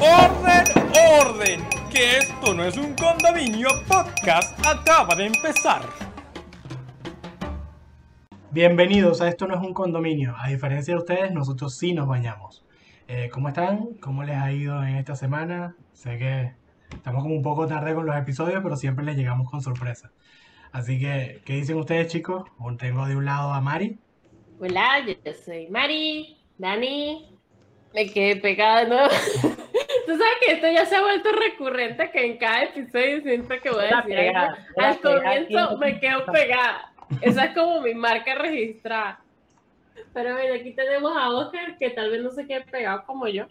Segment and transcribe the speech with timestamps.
[0.00, 0.64] ¡Orden,
[1.20, 1.60] orden!
[1.90, 5.82] Que esto no es un condominio podcast, acaba de empezar.
[8.50, 10.34] Bienvenidos a Esto no es un condominio.
[10.38, 12.62] A diferencia de ustedes, nosotros sí nos bañamos.
[13.08, 13.94] Eh, ¿Cómo están?
[14.02, 15.74] ¿Cómo les ha ido en esta semana?
[15.94, 16.52] Sé que
[16.94, 20.12] estamos como un poco tarde con los episodios, pero siempre les llegamos con sorpresa.
[20.72, 22.44] Así que, ¿qué dicen ustedes, chicos?
[22.78, 23.98] Tengo de un lado a Mari.
[24.60, 27.31] Hola, yo soy Mari, Dani.
[27.94, 29.08] Me quedé pegada de nuevo.
[30.06, 33.70] Tú sabes que esto ya se ha vuelto recurrente, que en cada episodio siento que
[33.70, 34.56] voy a decir algo.
[34.78, 36.92] Al comienzo me quedo pegada.
[37.20, 39.20] Esa es como mi marca registrada.
[40.12, 43.46] Pero bueno, aquí tenemos a Oscar, que tal vez no se quede pegado como yo.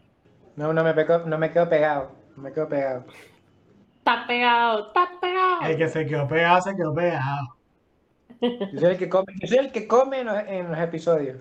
[0.56, 2.12] No, no me, pego, no me quedo pegado.
[2.36, 3.06] No me quedo pegado.
[4.00, 5.62] Está pegado, está pegado.
[5.64, 7.56] El que se quedó pegado, se quedó pegado.
[8.42, 11.38] Yo soy el que come, yo soy el que come en los, en los episodios.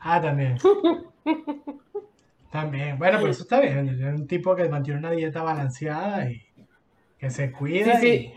[0.00, 0.58] Ah, también.
[2.54, 2.96] también.
[2.96, 3.88] Bueno, pues eso está bien.
[3.88, 6.40] Es un tipo que mantiene una dieta balanceada y
[7.18, 7.98] que se cuida.
[7.98, 8.32] Sí,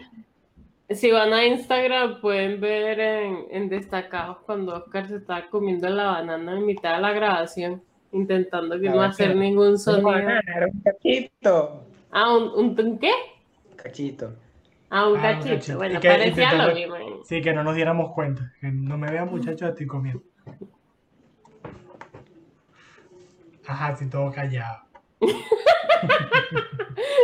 [0.89, 0.95] sí.
[0.95, 6.05] Si van a Instagram pueden ver en, en, destacados cuando Oscar se está comiendo la
[6.05, 10.07] banana en mitad de la grabación, intentando que no hacer ningún sonido.
[10.07, 11.83] Banana, era un cachito.
[12.09, 13.11] Ah, ¿un, un, qué?
[13.75, 14.33] Cachito.
[14.89, 15.45] Ah, un, cachito.
[15.45, 15.77] un cachito.
[15.77, 16.95] Bueno, parecía lo mismo.
[17.23, 18.52] Sí, que no nos diéramos cuenta.
[18.59, 20.23] Que no me vean muchachos, estoy comiendo.
[23.67, 24.79] Ajá, sí, todo callado.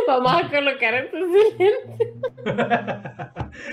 [0.06, 1.70] Vamos a colocar en tu silencio.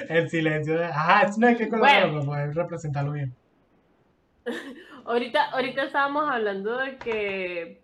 [0.10, 0.84] El silencio.
[0.86, 3.34] Ajá, no hay que colocarlo para poder representarlo bien.
[5.06, 7.82] Ahorita, ahorita estábamos hablando de que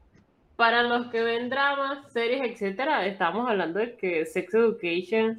[0.55, 5.37] para los que ven dramas, series, etcétera, estábamos hablando de que Sex Education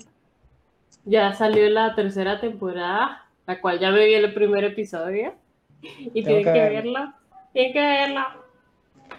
[1.05, 5.35] ya salió la tercera temporada, la cual ya me vi el primer episodio.
[5.81, 7.13] Y tienen que, verlo.
[7.53, 8.48] Tienen que verlo.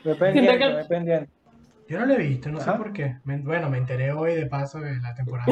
[0.03, 1.29] Me pendiente, me pendiente.
[1.87, 3.17] Yo no lo he visto, no sé por qué.
[3.23, 5.51] bueno, me enteré hoy de paso de la temporada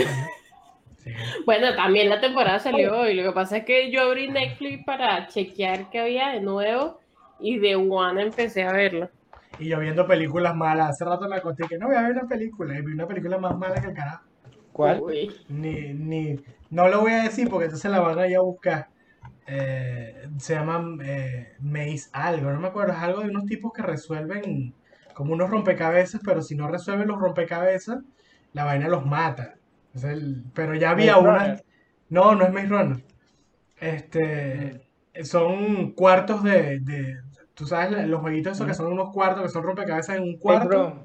[0.98, 1.12] sí.
[1.46, 3.16] Bueno, también la temporada salió hoy.
[3.16, 7.00] Lo que pasa es que yo abrí Netflix para chequear qué había de nuevo
[7.40, 9.10] y de One empecé a verlo.
[9.58, 10.92] Y yo viendo películas malas.
[10.92, 12.78] Hace rato me acosté que no voy a ver una película.
[12.78, 14.24] Y vi una película más mala que el carajo.
[14.72, 15.02] ¿Cuál?
[15.50, 18.90] Ni, ni, no lo voy a decir porque entonces la van a ir a buscar.
[19.48, 23.82] Eh, se llama eh, Maze algo, no me acuerdo, es algo de unos tipos que
[23.82, 24.74] resuelven
[25.14, 28.04] como unos rompecabezas, pero si no resuelven los rompecabezas,
[28.54, 29.56] la vaina los mata.
[30.54, 31.58] pero ya había una...
[32.10, 33.04] No, no es Maze Runner.
[33.80, 34.88] Este,
[35.24, 37.18] son cuartos de, de,
[37.54, 41.04] tú sabes, los jueguitos esos que son unos cuartos, que son rompecabezas en un cuarto.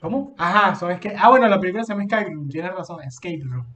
[0.00, 0.34] ¿Cómo?
[0.38, 3.42] Ajá, son es que Ah, bueno, la película se llama Escape Room, tienes razón, Escape
[3.44, 3.66] Room.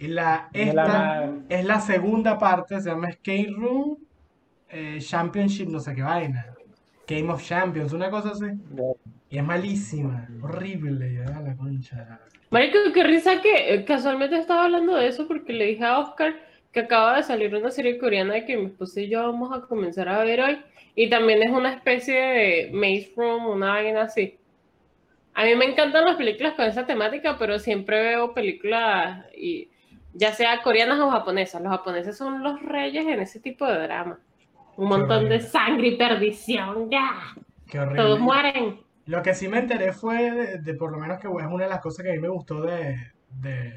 [0.00, 3.98] Y la, esta es la segunda parte, se llama Escape Room
[4.70, 6.46] eh, Championship, no sé qué vaina.
[7.06, 8.46] Game of Champions, una cosa así.
[9.28, 12.18] Y es malísima, horrible, ya la concha.
[12.48, 16.34] Marico, qué risa que eh, casualmente estaba hablando de eso porque le dije a Oscar
[16.72, 20.08] que acaba de salir una serie coreana que mi esposa y yo vamos a comenzar
[20.08, 20.62] a ver hoy.
[20.94, 24.38] Y también es una especie de Maze Room, una vaina así.
[25.34, 29.68] A mí me encantan las películas con esa temática, pero siempre veo películas, y,
[30.14, 31.60] ya sea coreanas o japonesas.
[31.62, 34.18] Los japoneses son los reyes en ese tipo de drama.
[34.76, 37.34] Un montón de sangre y perdición, ya.
[37.66, 38.02] Qué horrible.
[38.02, 38.80] Todos mueren.
[39.06, 41.80] Lo que sí me enteré fue, de, por lo menos que es una de las
[41.80, 42.96] cosas que a mí me gustó de,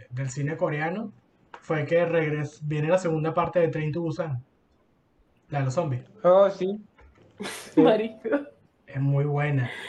[0.10, 1.12] del cine coreano,
[1.60, 4.44] fue que regres, viene la segunda parte de Train to Busan.
[5.50, 6.04] La de los zombies.
[6.24, 6.80] Oh, sí.
[7.78, 8.30] Marico.
[8.88, 9.70] Es muy buena.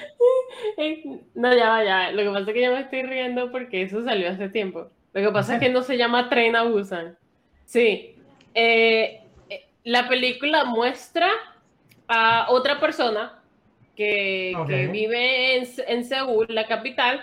[1.35, 2.13] No, ya va, ya.
[2.13, 4.89] Lo que pasa es que yo me estoy riendo porque eso salió hace tiempo.
[5.15, 7.17] Lo que pasa es que no se llama Tren a Busan.
[7.65, 8.17] Sí.
[8.53, 11.31] Eh, eh, la película muestra
[12.09, 13.41] a otra persona
[13.97, 17.21] que, que vive en, en, Seúl, la capital,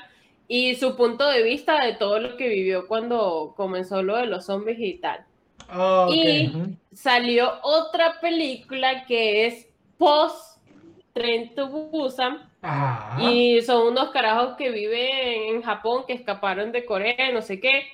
[0.47, 4.45] y su punto de vista de todo lo que vivió cuando comenzó lo de los
[4.45, 5.25] zombies y tal.
[6.09, 6.51] Y
[6.93, 10.59] salió otra película que es post
[11.13, 12.49] Tren to Busan,
[13.19, 17.87] y son unos carajos que viven en Japón, que escaparon de Corea, no sé qué.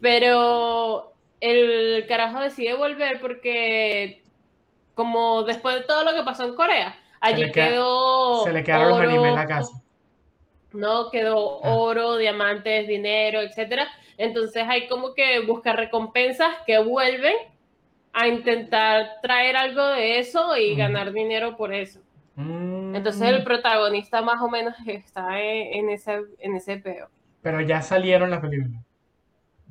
[0.00, 4.22] Pero el carajo decide volver porque,
[4.94, 8.44] como después de todo lo que pasó en Corea, allí quedó.
[8.44, 9.82] Se le quedaron los animes en la casa.
[10.72, 11.74] No, quedó ah.
[11.74, 13.88] oro, diamantes, dinero, etcétera.
[14.18, 17.34] Entonces hay como que buscar recompensas que vuelven
[18.12, 22.00] a intentar traer algo de eso y ganar dinero por eso.
[22.36, 22.81] Mm.
[22.94, 27.08] Entonces el protagonista más o menos está en, ese, en ese peo.
[27.40, 28.82] Pero ya salieron las películas.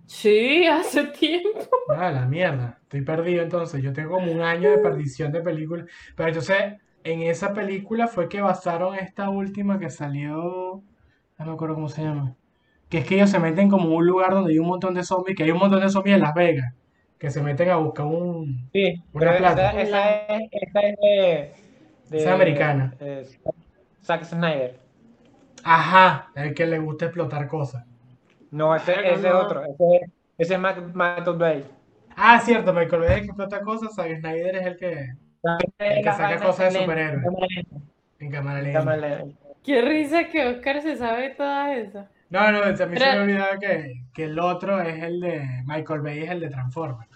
[0.05, 1.69] Sí, hace tiempo.
[1.89, 2.79] Ah, la mierda.
[2.83, 3.81] Estoy perdido entonces.
[3.81, 5.87] Yo tengo como un año de perdición de películas.
[6.15, 6.73] Pero entonces,
[7.03, 10.83] en esa película fue que basaron esta última que salió,
[11.37, 12.35] no me acuerdo cómo se llama,
[12.89, 15.03] que es que ellos se meten como en un lugar donde hay un montón de
[15.03, 16.73] zombies, que hay un montón de zombies en Las Vegas,
[17.17, 18.69] que se meten a buscar un...
[18.73, 19.71] Sí, Una plata.
[19.71, 21.53] esa, esa es, esa es de,
[22.11, 22.93] de- Esa americana.
[22.99, 23.27] eh,
[24.03, 24.79] Zack Snyder.
[25.63, 27.85] Ajá, el que le gusta explotar cosas.
[28.51, 29.39] No, ese, ese es no.
[29.39, 29.63] otro.
[29.63, 31.65] Ese es, ese es Mac- Michael Bay.
[32.15, 34.91] Ah, cierto, Michael Bay es el que explota cosas, Zack Snyder es el que
[35.79, 37.25] El que saca cosas de superhéroes.
[38.19, 39.23] en cámara lenta.
[39.63, 42.07] Qué risa que Oscar se sabe todas esas.
[42.29, 46.01] No, no, a mí se me olvidaba que, que el otro es el de Michael
[46.01, 47.09] Bay, es el de Transformers.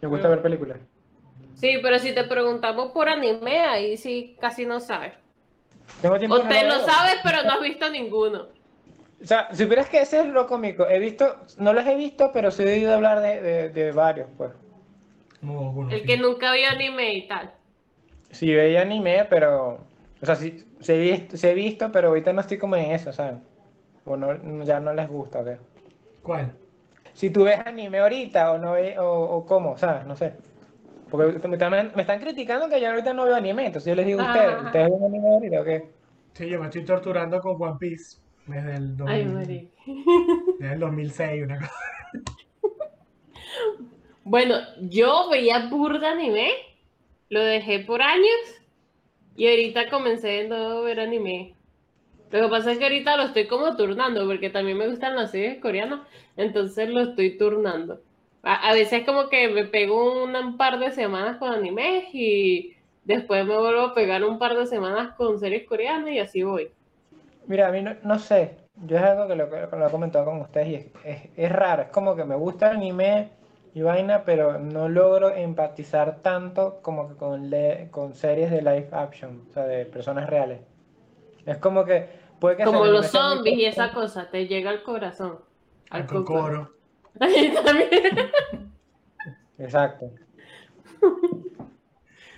[0.00, 0.78] Me gusta ver películas.
[1.54, 5.12] Sí, pero si te preguntamos por anime, ahí sí casi no sabes.
[6.00, 8.48] Tengo tiempo O que no te lo sabes, pero no has visto ninguno.
[9.22, 10.86] O sea, si supieras que ese es lo cómico.
[10.88, 14.28] He visto, no los he visto, pero sí he oído hablar de, de, de varios,
[14.36, 14.52] pues.
[15.40, 16.06] Como Goku, El sí.
[16.06, 17.52] que nunca vio anime y tal.
[18.30, 19.86] Sí veía anime, pero...
[20.20, 23.12] O sea, sí, he visto, sí he visto, pero ahorita no estoy como en eso,
[23.12, 23.36] ¿sabes?
[24.04, 25.48] O no, ya no les gusta, ¿ok?
[26.22, 26.52] ¿Cuál?
[27.14, 30.06] Si tú ves anime ahorita o no ve, o, o cómo, ¿sabes?
[30.06, 30.34] No sé.
[31.12, 34.06] Porque me están, me están criticando que yo ahorita no veo anime, entonces yo les
[34.06, 34.62] digo a ustedes, Ah.
[34.64, 35.90] ¿ustedes ven anime ahorita o qué?
[36.32, 38.16] Sí, yo me estoy torturando con One Piece
[38.46, 39.70] desde el, 2000 Ay,
[40.58, 41.72] desde el 2006, una cosa.
[44.24, 46.48] Bueno, yo veía burda anime,
[47.28, 48.40] lo dejé por años
[49.36, 51.54] y ahorita comencé de nuevo a ver anime.
[52.30, 55.32] Lo que pasa es que ahorita lo estoy como turnando porque también me gustan las
[55.32, 56.00] series coreanas,
[56.38, 58.00] entonces lo estoy turnando.
[58.42, 62.74] A, a veces como que me pego una- un par de semanas con anime y
[63.04, 66.72] después me vuelvo a pegar un par de semanas con series coreanas y así voy.
[67.46, 68.56] Mira, a mí no, no sé,
[68.86, 71.52] yo es algo que lo, que lo he comentado con ustedes y es, es, es
[71.52, 73.30] raro, es como que me gusta el anime
[73.74, 78.88] y vaina, pero no logro empatizar tanto como que con, le- con series de live
[78.92, 80.60] action, o sea, de personas reales.
[81.46, 82.08] Es como que
[82.40, 85.40] puede que Como los muy zombies y esa cosa, te llega al corazón.
[85.90, 86.06] Al Al
[87.12, 87.30] cocoro.
[87.30, 88.30] Ahí también.
[89.58, 90.10] Exacto.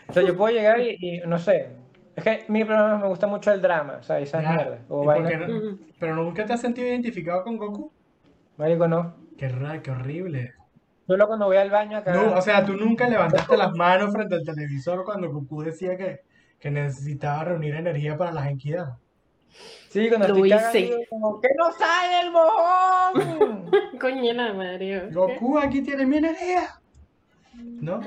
[0.08, 1.70] O sea, yo puedo llegar y, y no sé.
[2.16, 4.80] Es que mi problema me gusta mucho el drama, o sea, esas mierdas.
[5.98, 7.90] Pero nunca te has sentido identificado con Goku.
[8.56, 9.16] Marico, no.
[9.36, 10.52] Qué raro, qué horrible.
[11.06, 12.12] Solo cuando voy al baño acá.
[12.14, 16.20] No, o sea, tú nunca levantaste las manos frente al televisor cuando Goku decía que,
[16.60, 18.98] que necesitaba reunir energía para las Genkidama.
[19.88, 20.88] Sí, cuando Lo estoy hice.
[20.88, 23.70] cagando, como, ¡que no sale el mojón!
[24.00, 25.08] Coño la madre.
[25.12, 26.68] Goku, aquí tienes mi energía.
[27.80, 28.00] ¿No?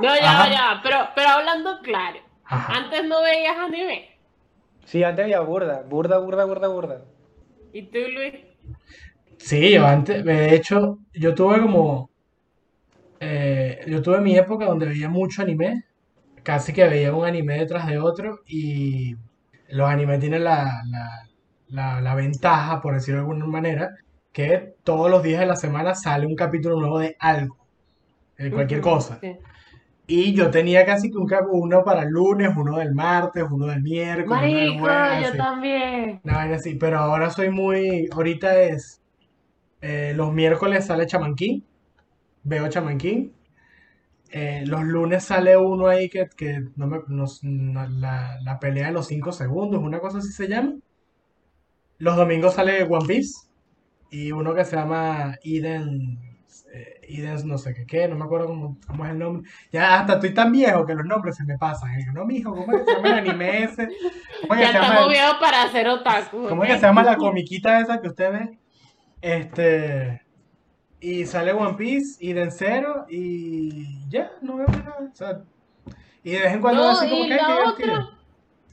[0.00, 0.50] No, ya, Ajá.
[0.50, 2.74] ya, pero, pero hablando claro, Ajá.
[2.74, 4.08] antes no veías anime.
[4.84, 7.02] Sí, antes había burda, burda, burda, burda, burda.
[7.72, 8.34] ¿Y tú, Luis?
[9.38, 12.10] Sí, yo antes, de hecho, yo tuve como,
[13.20, 15.84] eh, yo tuve mi época donde veía mucho anime,
[16.42, 19.14] casi que veía un anime detrás de otro y
[19.68, 21.28] los animes tienen la, la,
[21.68, 23.90] la, la ventaja, por decirlo de alguna manera,
[24.32, 27.56] que todos los días de la semana sale un capítulo nuevo de algo,
[28.36, 29.20] de cualquier cosa.
[30.06, 33.80] Y yo tenía casi que un uno para el lunes, uno del martes, uno del
[33.82, 35.38] miércoles, uno del Marico, jueves, yo así.
[35.38, 36.20] también.
[36.24, 39.00] Vaina así, pero ahora soy muy, ahorita es,
[39.80, 41.64] eh, los miércoles sale Chamanquín,
[42.42, 43.32] veo Chamanquín,
[44.30, 48.86] eh, los lunes sale uno ahí que, que no me, no- no- la, la pelea
[48.88, 50.74] de los 5 segundos, una cosa así se llama,
[51.98, 53.48] los domingos sale One Piece
[54.10, 56.18] y uno que se llama Eden,
[56.72, 60.00] eh, Eden no sé qué, qué, no me acuerdo cómo, cómo es el nombre, ya
[60.00, 62.80] hasta estoy tan viejo que los nombres se me pasan, yo, no mijo, ¿cómo es
[62.80, 63.88] que se llama el anime ese?
[64.42, 66.48] ¿Cómo es que Ya se llama el- para hacer otaku.
[66.48, 68.58] ¿Cómo es que se llama la comiquita esa que usted ve?
[69.22, 70.20] Este.
[71.04, 75.10] Y sale One Piece y Densero y ya, no veo nada.
[75.12, 75.42] O sea,
[76.22, 78.10] y de vez en cuando No, así como y que, la otra.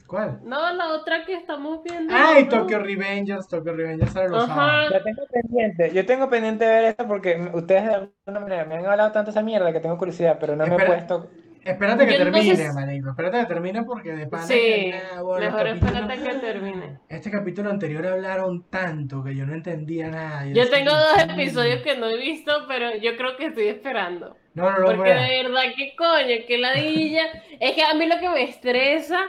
[0.06, 0.40] ¿Cuál?
[0.42, 2.10] No, la otra que estamos viendo.
[2.16, 2.48] Ay, ¿no?
[2.48, 4.48] Tokyo Revengers, Tokyo Revengers sale los.
[4.48, 8.76] Yo tengo pendiente, yo tengo pendiente de ver esto porque ustedes de alguna manera me
[8.76, 11.28] han hablado tanto de esa mierda que tengo curiosidad, pero no me he puesto.
[11.64, 13.10] Espérate que Yo termine, si- marico.
[13.10, 16.98] Espérate que termine porque de pana Sí, que, ah, bueno, mejor capítulo- espérate que termine.
[17.08, 20.46] Este capítulo anterior hablaron tanto que yo no entendía nada.
[20.46, 24.36] Yo decía, tengo dos episodios que no he visto, pero yo creo que estoy esperando.
[24.54, 27.22] No, no, no, Porque de verdad, qué coño, qué ladilla.
[27.60, 29.20] Es que a mí lo que me estresa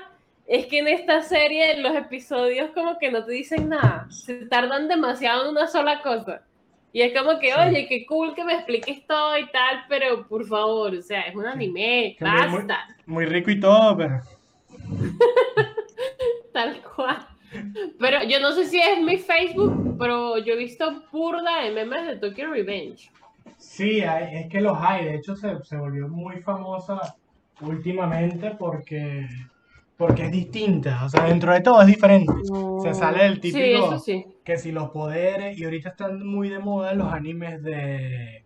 [0.48, 4.08] es que en esta serie los episodios como que no te dicen nada.
[4.10, 6.42] Se tardan demasiado en una sola cosa.
[6.96, 7.60] Y es como que, Sí.
[7.60, 11.36] oye, qué cool que me expliques todo y tal, pero por favor, o sea, es
[11.36, 14.22] un anime, Que muy- muy- basta, Muy rico y todo, pero.
[16.54, 17.28] tal cual.
[18.00, 22.08] Pero yo no sé si es mi Facebook, pero yo he visto burda de memes
[22.08, 23.10] de Tokyo Revenge.
[23.58, 25.06] Sí, hay- es que los hay.
[25.06, 27.16] De hecho, se, se volvió muy famosa
[27.62, 29.28] últimamente porque,
[29.98, 31.06] porque es distinta.
[31.06, 32.34] O sea, dentro de todo es diferente.
[32.84, 34.26] Se sale del Sí, típico eso sí.
[34.44, 38.46] Que si los poderes, y ahorita están muy de moda los animes de,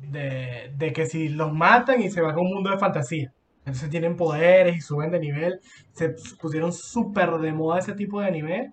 [0.00, 3.32] de, de que si los matan y se van a un mundo de fantasía.
[3.60, 5.60] Entonces tienen poderes y suben de nivel.
[5.92, 8.72] Se pusieron súper de moda ese tipo de anime.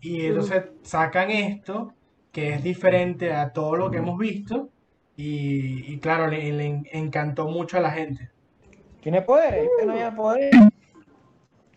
[0.00, 1.94] Y entonces sacan esto,
[2.32, 4.70] que es diferente a todo lo que hemos visto.
[5.16, 8.30] Y, y claro, le, le en- encantó mucho a la gente.
[9.02, 9.66] ¿Tiene poderes?
[9.66, 10.52] ¿Este no había poderes?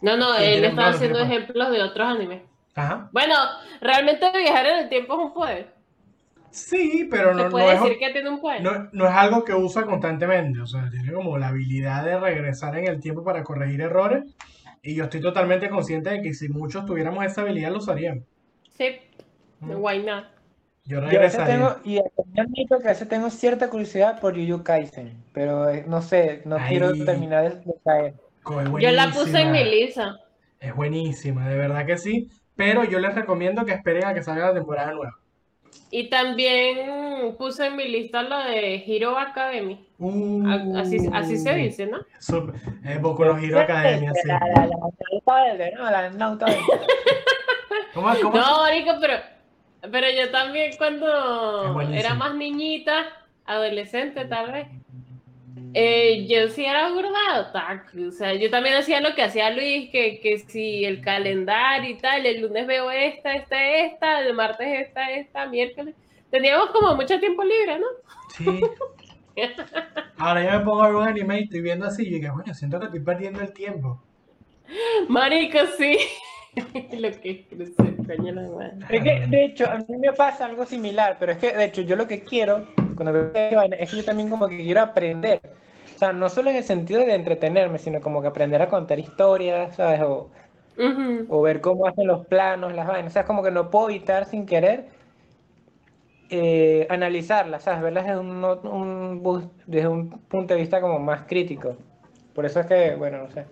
[0.01, 2.43] No, no, él malos, haciendo ejemplos de otros animes.
[2.75, 3.09] Ajá.
[3.11, 3.35] Bueno,
[3.81, 5.73] realmente viajar en el tiempo es un poder.
[6.49, 8.61] Sí, pero Se no, no puede es, decir que tiene un poder.
[8.61, 10.59] no, no es algo que usa constantemente.
[10.61, 14.23] O sea, tiene como la habilidad de regresar en el tiempo para corregir errores.
[14.83, 18.23] Y yo estoy totalmente consciente de que si muchos tuviéramos esa habilidad, lo usaríamos.
[18.77, 18.97] Sí,
[19.59, 19.75] Mm.
[19.77, 20.25] why not?
[20.85, 21.45] Yo Yo regresaría.
[21.55, 21.99] tengo, y
[22.37, 26.41] admito que a veces tengo cierta curiosidad por Yu Yu Kaisen, pero eh, no sé,
[26.43, 26.67] no Ay.
[26.67, 28.15] quiero terminar de, caer.
[28.45, 30.17] Es Yo la puse en mi lista.
[30.59, 32.29] Es buenísima, de verdad que sí.
[32.55, 35.17] Pero yo les recomiendo que esperen a que salga la temporada nueva.
[35.89, 39.87] Y también puse en mi lista la de Hero Academy.
[39.99, 41.99] Uh, Así, así se dice, ¿no?
[42.19, 42.53] Sup-
[42.85, 44.27] eh, Boku no Hero Academia, sí.
[44.27, 46.37] La, la, la, Nauta Verde, ¿no?
[47.93, 48.35] ¿Cómo, cómo?
[48.37, 49.15] No, marico, pero,
[49.91, 53.05] pero yo también cuando era más niñita,
[53.45, 54.67] adolescente tal vez,
[55.73, 58.07] eh, yo sí era otaku.
[58.07, 61.95] O sea, yo también hacía lo que hacía Luis, que, que si el calendario y
[61.95, 65.95] tal, el lunes veo esta, esta, esta, el martes esta, esta, miércoles.
[66.29, 67.87] Teníamos como mucho tiempo libre, ¿no?
[68.35, 68.61] Sí.
[70.17, 72.53] Ahora yo me pongo a ver un anime y estoy viendo así y digo, bueno,
[72.53, 74.01] siento que estoy perdiendo el tiempo.
[75.07, 75.97] Marico, sí.
[76.97, 77.71] lo que es
[78.05, 78.97] coño la madre.
[78.97, 81.81] Es que, de hecho, a mí me pasa algo similar, pero es que, de hecho,
[81.81, 83.31] yo lo que quiero, cuando
[83.73, 85.41] es que yo también como que quiero aprender.
[85.95, 88.99] O sea, no solo en el sentido de entretenerme, sino como que aprender a contar
[88.99, 90.01] historias, ¿sabes?
[90.01, 90.31] O,
[90.77, 91.27] Ujú.
[91.27, 93.11] o ver cómo hacen los planos, las vainas.
[93.11, 94.89] O sea, es como que no puedo evitar sin querer
[96.29, 97.81] eh, analizarlas, ¿sabes?
[97.81, 101.77] Verlas desde un, un desde un punto de vista como más crítico.
[102.33, 103.45] Por eso es que, bueno, no sé.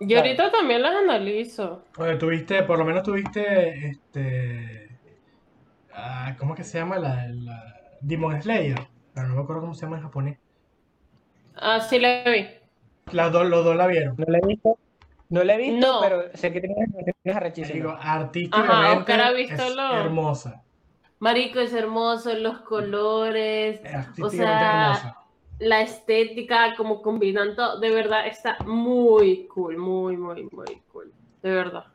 [0.00, 1.82] Yo ahorita también las analizo.
[1.98, 5.00] Oye, tuviste, por lo menos tuviste, este,
[5.92, 6.98] ah, ¿cómo que se llama?
[6.98, 8.78] La, la Demon Slayer,
[9.14, 10.38] pero no me acuerdo cómo se llama en japonés.
[11.54, 12.46] Así la vi.
[13.12, 14.14] Las dos, los dos la vieron.
[14.16, 14.78] No la he visto,
[15.30, 16.00] no la he visto, No.
[16.00, 20.62] pero sé que tiene unas Digo, artísticamente ha visto es lo- hermosa.
[21.20, 25.16] Marico, es hermoso, los colores, es o Artísticamente sea, hermosa.
[25.58, 31.12] la estética, como combinan todo, de verdad está muy cool, muy, muy, muy cool,
[31.42, 31.86] de verdad.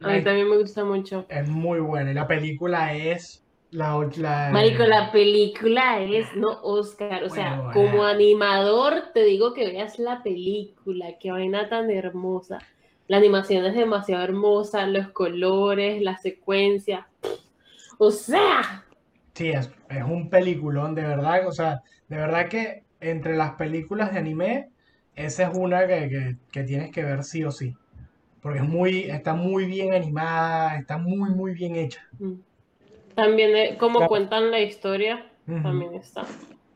[0.00, 1.24] A mí también me gusta mucho.
[1.28, 2.10] Es muy buena.
[2.10, 7.72] Y la película es la, la Marico, la película es, no, Oscar, o sea, Bueno,
[7.72, 12.58] como animador te digo que veas la película, qué vaina tan hermosa.
[13.08, 17.08] La animación es demasiado hermosa, los colores, la secuencia.
[17.98, 18.84] O sea,
[19.34, 21.46] Sí, es, es un peliculón, de verdad.
[21.46, 24.70] O sea, de verdad que entre las películas de anime,
[25.14, 27.74] esa es una que, que- que tienes que ver sí o sí.
[28.40, 32.02] Porque es muy, está muy bien animada, está muy, muy bien hecha.
[32.20, 32.40] mm,
[33.16, 34.08] también eh, como Claro.
[34.08, 36.22] cuentan la historia, también está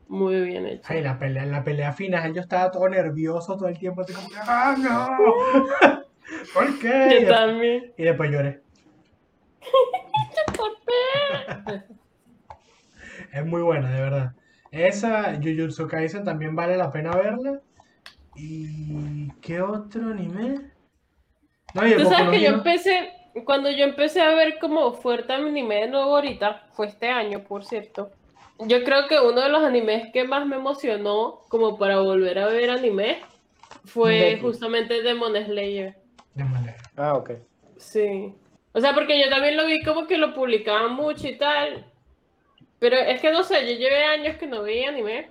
[0.09, 0.83] muy bien hecho.
[0.89, 4.27] Ay, la pelea, la pelea final, yo estaba todo nervioso todo el tiempo, así como
[4.45, 5.07] ¡ah, no!
[6.53, 6.87] ¿Por qué?
[6.87, 7.93] Y Yo después, también.
[7.97, 8.61] y después lloré.
[13.33, 14.31] Es muy buena, de verdad.
[14.71, 17.59] Esa, Jujutsu Kaisen, también vale la pena verla.
[18.35, 20.71] ¿Y qué otro anime?
[21.73, 23.09] No, y el Tú sabes no que yo empecé,
[23.45, 27.65] cuando yo empecé a ver como fuerte anime de nuevo ahorita, fue este año, por
[27.65, 28.11] cierto.
[28.59, 32.47] Yo creo que uno de los animes que más me emocionó como para volver a
[32.47, 33.19] ver anime
[33.85, 35.95] fue justamente Demon Slayer.
[36.35, 36.77] de manera.
[36.95, 37.31] Ah, ok.
[37.77, 38.33] Sí.
[38.73, 41.85] O sea, porque yo también lo vi como que lo publicaban mucho y tal.
[42.79, 45.29] Pero es que no sé, yo llevé años que no veía anime.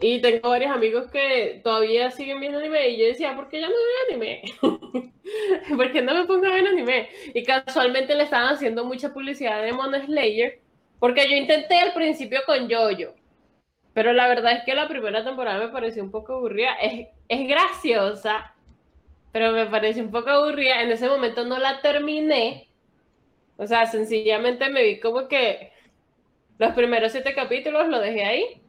[0.00, 2.88] Y tengo varios amigos que todavía siguen viendo anime.
[2.90, 4.42] Y yo decía, ¿por qué ya no veo anime?
[5.76, 7.08] ¿Por qué no me pongo a ver anime?
[7.32, 10.60] Y casualmente le estaban haciendo mucha publicidad de Demon Slayer.
[10.98, 13.14] Porque yo intenté al principio con Jojo.
[13.92, 16.74] Pero la verdad es que la primera temporada me pareció un poco aburrida.
[16.74, 18.54] Es, es graciosa,
[19.32, 20.82] pero me pareció un poco aburrida.
[20.82, 22.68] En ese momento no la terminé.
[23.56, 25.72] O sea, sencillamente me vi como que
[26.58, 28.63] los primeros siete capítulos lo dejé ahí.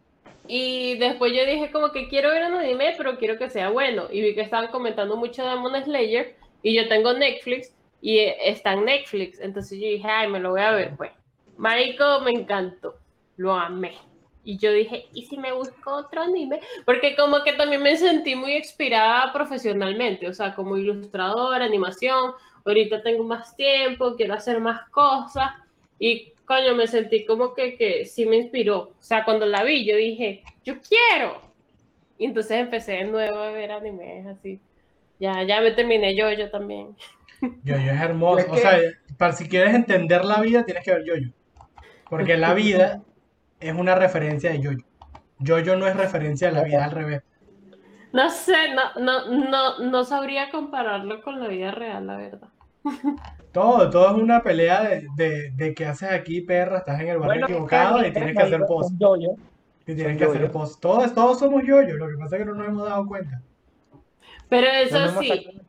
[0.48, 4.08] Y después yo dije como que quiero ver un anime, pero quiero que sea bueno.
[4.12, 6.36] Y vi que estaban comentando mucho de Demon Slayer.
[6.62, 9.40] Y yo tengo Netflix y está en Netflix.
[9.40, 11.12] Entonces yo dije, ay, me lo voy a ver, pues.
[11.58, 12.96] Marico, me encantó.
[13.38, 13.96] Lo amé.
[14.44, 16.60] Y yo dije, ¿y si me busco otro anime?
[16.86, 22.34] Porque como que también me sentí muy inspirada profesionalmente, o sea, como ilustradora, animación.
[22.64, 25.52] Ahorita tengo más tiempo, quiero hacer más cosas.
[25.98, 28.80] Y coño, me sentí como que, que sí me inspiró.
[28.80, 31.42] O sea, cuando la vi, yo dije, yo quiero.
[32.18, 34.60] Y entonces empecé de nuevo a ver animes así.
[35.20, 36.96] Ya, ya me terminé yo, yo también.
[37.64, 38.40] Yo-Yo es hermoso.
[38.40, 38.80] Es O sea,
[39.18, 41.30] para si quieres entender la vida, tienes que ver Yo-Yo.
[42.10, 43.02] Porque la vida
[43.60, 44.86] es una referencia de Yo-Yo.
[45.40, 47.24] Yo-Yo no es referencia de la vida, es al revés.
[48.14, 52.50] No sé, no, no, no, no sabría compararlo con la vida real, la verdad.
[53.56, 57.18] Todo, todo es una pelea de, de, de qué haces aquí, perra, estás en el
[57.20, 58.96] barrio Bueno, equivocado y tienes que hacer post.
[59.00, 59.38] yo-yo.
[59.88, 60.52] Y tienes que hacer yo-yo.
[60.52, 60.82] post.
[60.82, 63.42] Todos, todos somos Yo-Yo, lo que pasa es que no nos hemos dado cuenta.
[64.50, 65.62] Pero eso sí,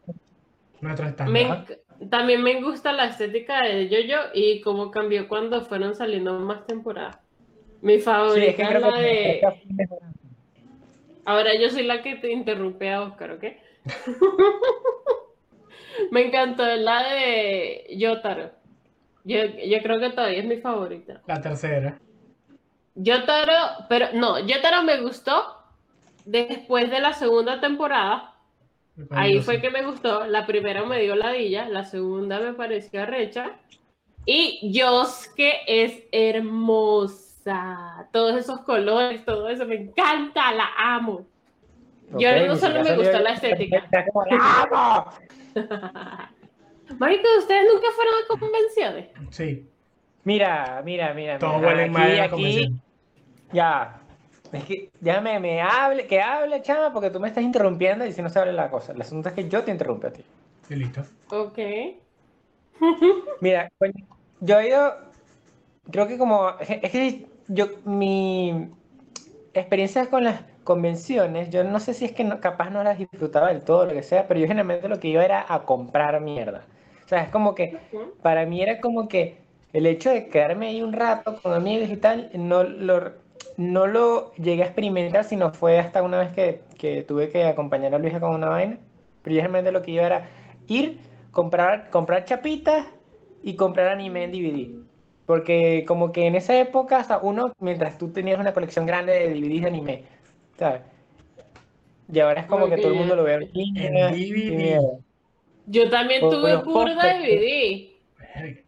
[0.80, 1.66] Nuestro me estándar.
[2.10, 7.18] también me gusta la estética de Jojo y cómo cambió cuando fueron saliendo más temporadas.
[7.80, 9.50] Mi Sí, es favorita que es la de...
[11.26, 13.44] Ahora yo soy la que te interrumpe a Oscar, ¿ok?
[16.10, 18.50] Me encantó la de Yotaro.
[19.24, 21.22] Yo, yo creo que todavía es mi favorita.
[21.26, 21.98] La tercera.
[22.94, 25.56] Yotaro, pero no, Yotaro me gustó
[26.24, 28.34] después de la segunda temporada.
[29.10, 30.26] Ahí fue que me gustó.
[30.26, 33.52] La primera me dio ladilla, la segunda me pareció recha.
[34.24, 38.08] Y Yosuke es hermosa.
[38.12, 41.26] Todos esos colores, todo eso, me encanta, la amo.
[42.18, 43.88] Yo no solo me gustó la estética.
[46.98, 49.08] Marico, ¿ustedes nunca fueron a convenciones?
[49.30, 49.68] Sí,
[50.24, 51.38] Mira, mira, mira.
[51.38, 52.82] todos mira, huelen mal en la aquí, convención.
[53.52, 54.00] Ya.
[54.52, 58.12] Es que ya me, me hable, que hable, chama, porque tú me estás interrumpiendo y
[58.12, 58.92] si no se hable la cosa.
[58.92, 60.24] El asunto es que yo te interrumpo a ti.
[60.68, 61.02] Y listo.
[61.30, 61.58] Ok.
[63.40, 63.92] Mira, coño,
[64.40, 64.94] yo he ido,
[65.90, 68.68] creo que como, es que yo, mi
[69.54, 73.48] experiencia con las convenciones, yo no sé si es que no- capaz no las disfrutaba
[73.48, 76.68] del todo, lo que sea, pero yo generalmente lo que iba era a comprar mierda.
[77.06, 77.80] O sea, es como que,
[78.22, 79.38] para mí era como que
[79.72, 83.12] el hecho de quedarme ahí un rato con amigos y tal, no lo,
[83.56, 87.94] no lo llegué a experimentar, sino fue hasta una vez que, que tuve que acompañar
[87.94, 88.78] a Luisa con una vaina.
[89.22, 90.28] Pero yo generalmente lo que iba era
[90.66, 91.00] ir,
[91.32, 92.86] comprar, comprar chapitas
[93.42, 94.76] y comprar anime en DVD.
[95.26, 99.28] Porque como que en esa época, hasta uno, mientras tú tenías una colección grande de
[99.34, 100.04] DVDs de anime,
[100.58, 100.82] ¿sabes?
[102.12, 104.80] Y ahora es como que todo el mundo lo ve en DVD.
[105.66, 107.18] Yo también tuve burda de.
[107.18, 108.62] DVD.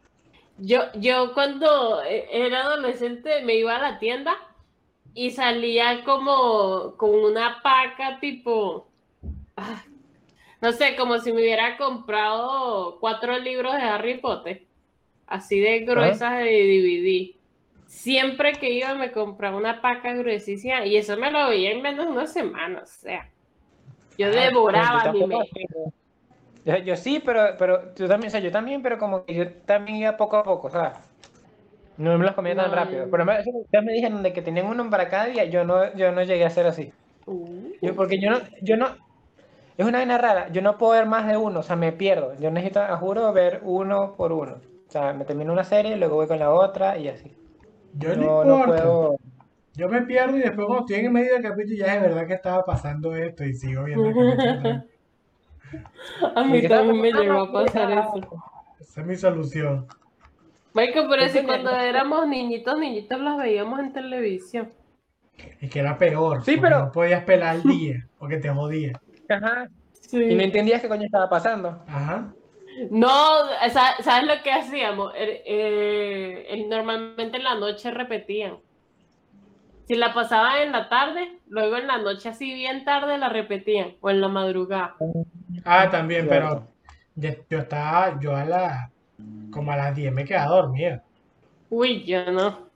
[0.60, 4.34] Yo, yo cuando eh, era adolescente me iba a la tienda
[5.14, 8.88] y salía como con una paca tipo,
[9.56, 9.84] ah,
[10.60, 14.66] no sé, como si me hubiera comprado cuatro libros de Harry Potter,
[15.28, 17.37] así de gruesas de DVD.
[17.88, 22.06] Siempre que iba me compraba una paca gruesísima y eso me lo veía en menos
[22.06, 23.32] de una semana, o sea,
[24.18, 25.40] yo Ah, devoraba yo ¿no?
[26.64, 29.52] Yo, yo sí, pero, pero yo también, o sea, yo también, pero como que yo
[29.64, 30.92] también iba poco a poco, ¿sabes?
[31.98, 32.72] No me los comía tan No.
[32.72, 33.08] rápido.
[33.10, 33.38] Pero me-
[33.72, 36.44] ya me dijeron de que tenían uno para cada día, yo no, yo no llegué
[36.44, 36.92] a ser así.
[37.26, 37.70] Uh.
[37.82, 38.88] Yo, porque yo no, yo no,
[39.78, 42.34] es una vaina rara, yo no puedo ver más de uno, o sea, me pierdo.
[42.40, 44.54] Yo necesito, juro, ver uno por uno.
[44.88, 47.36] O sea, me termino una serie, luego voy con la otra y así.
[47.98, 48.82] Yo no, No, no importa.
[48.82, 49.16] puedo.
[49.74, 52.26] Yo me pierdo y después cuando estoy en el medio del capítulo ya es verdad
[52.26, 54.84] que estaba pasando esto y sigo viendo el.
[56.34, 58.42] A mí también me llegó a pasar eso.
[58.80, 59.86] Esa es mi solución.
[60.72, 64.70] Michael, pero Eso si cuando éramos niñitos, niñitos los veíamos en televisión.
[65.60, 66.42] Es que era peor.
[66.44, 68.98] Sí, pero- No podías pelar el día porque te jodía.
[69.28, 69.68] Ajá.
[70.00, 70.22] Sí.
[70.22, 71.82] Y no entendías qué coño estaba pasando.
[71.86, 72.32] Ajá.
[72.90, 75.12] No, sa- ¿sabes lo que hacíamos?
[75.16, 78.58] Eh, eh, normalmente en la noche repetían.
[79.86, 83.96] Si la pasaban en la tarde, luego en la noche así bien tarde la repetían,
[84.00, 84.96] o en la madrugada.
[85.64, 86.68] Ah, también, pero
[87.16, 88.90] yo estaba, yo a la,
[89.50, 91.02] como a las 10 me quedaba dormida.
[91.70, 92.68] Uy, yo no.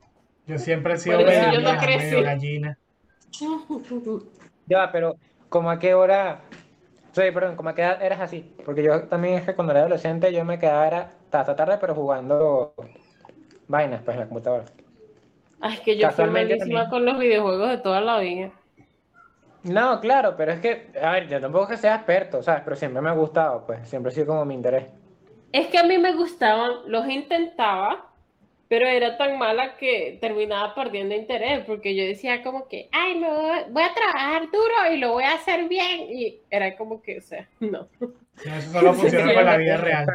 [0.47, 2.77] yo siempre he sido medio yo no medio gallina.
[4.65, 5.15] Ya, pero
[5.49, 6.41] ¿como a qué hora?
[7.11, 8.55] Sí, perdón, ¿como a qué edad eras así?
[8.65, 11.93] Porque yo también es que cuando era adolescente yo me quedaba era hasta tarde, pero
[11.93, 12.73] jugando
[13.67, 14.65] vainas, pues, en la computadora.
[15.59, 18.51] Ay, es que yo fui malísima con los videojuegos de toda la vida.
[19.63, 22.63] No, claro, pero es que, a ver, yo tampoco que sea experto, ¿sabes?
[22.63, 24.85] Pero siempre me ha gustado, pues, siempre ha sido como mi interés.
[25.51, 28.12] Es que a mí me gustaban, los intentaba,
[28.73, 33.29] pero era tan mala que terminaba perdiendo interés, porque yo decía como que, ay, me
[33.29, 37.19] voy, voy a trabajar duro y lo voy a hacer bien, y era como que,
[37.19, 37.87] o sea, no.
[37.99, 40.07] No, Eso solo funciona con la vida real.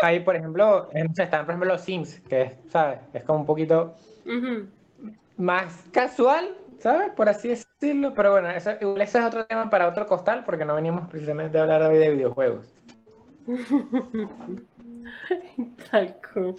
[0.00, 3.00] Ahí- por ejemplo, están, por ejemplo, los Sims, que es, ¿sabes?
[3.12, 3.94] Es como un poquito
[5.36, 7.10] más casual, ¿sabes?
[7.10, 8.14] Por así decirlo.
[8.14, 11.64] Pero bueno, eso, ese es otro tema para otro costal, porque no venimos precisamente a
[11.64, 12.64] hablar hoy de videojuegos.
[15.90, 16.54] Tal cual.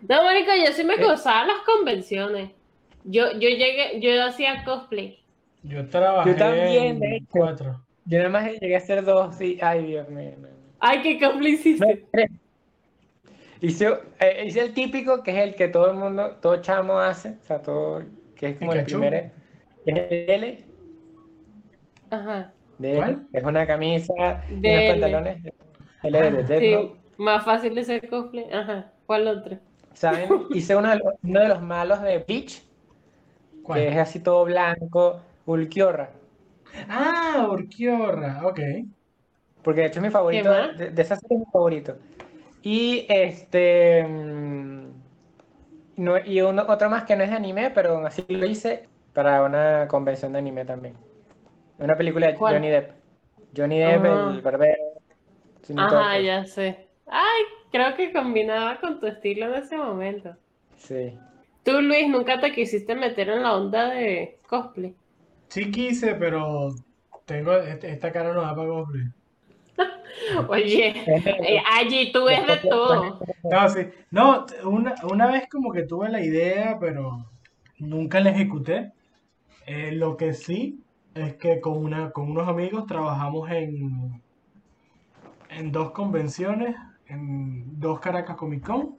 [0.00, 1.04] No, marico, yo sí me Eh.
[1.04, 2.50] gozaba las convenciones.
[3.04, 5.24] Yo, yo llegué, yo hacía cosplay.
[5.62, 7.26] Yo trabajé Yo también, en de hecho.
[7.30, 7.86] cuatro.
[8.04, 10.36] Yo nada más llegué a hacer dos y, ay, Dios mío.
[10.78, 12.06] Ay, ¿qué cosplay hiciste?
[13.60, 13.86] Hice,
[14.20, 17.44] eh, hice el típico, que es el que todo el mundo, todo chamo hace, o
[17.44, 18.02] sea, todo,
[18.34, 18.98] que es como el Pikachu.
[18.98, 19.32] primer,
[19.84, 20.64] que es el L,
[22.10, 22.52] Ajá.
[22.78, 23.28] de L, ¿Cuál?
[23.32, 24.12] es una camisa
[24.48, 24.86] y De unos L.
[24.86, 25.42] pantalones,
[26.02, 26.76] L de Sí,
[27.18, 28.46] más fácil de hacer cosplay.
[28.52, 28.92] Ajá.
[29.06, 29.58] ¿Cuál otro?
[29.96, 30.46] ¿Saben?
[30.52, 32.62] Hice uno de, los, uno de los malos de Peach,
[33.62, 33.82] ¿Cuál?
[33.82, 36.10] que es así todo blanco, Ulquiorra,
[36.88, 38.58] Ah, Urquiorra, ok.
[39.62, 41.96] porque de hecho es mi favorito, de, de esa serie es mi favorito.
[42.62, 44.90] Y este, mm,
[45.96, 49.42] no, y uno, otro más que no es de anime, pero así lo hice para
[49.42, 50.96] una convención de anime también.
[51.78, 52.46] Una película de ¿Cuál?
[52.46, 52.92] Johnny Depp.
[53.56, 54.06] Johnny Depp, Ah.
[54.06, 54.82] el barbero.
[55.64, 56.20] Snoop Ajá, Dogg.
[56.20, 56.85] ya sé.
[57.06, 60.36] Ay, creo que combinaba con tu estilo en ese momento.
[60.76, 61.18] Sí.
[61.64, 64.94] Tú, Luis, nunca te quisiste meter en la onda de cosplay.
[65.48, 66.74] Sí quise, pero
[67.24, 69.04] tengo esta cara no da para cosplay.
[70.48, 73.20] Oye, eh, allí tú ves de todo.
[73.42, 73.80] No, sí.
[74.10, 77.26] No, una, una vez como que tuve la idea, pero
[77.78, 78.92] nunca la ejecuté.
[79.66, 80.80] Eh, lo que sí
[81.14, 84.22] es que con una, con unos amigos trabajamos en,
[85.50, 86.76] en dos convenciones,
[87.08, 88.96] en dos Caracas Comic Con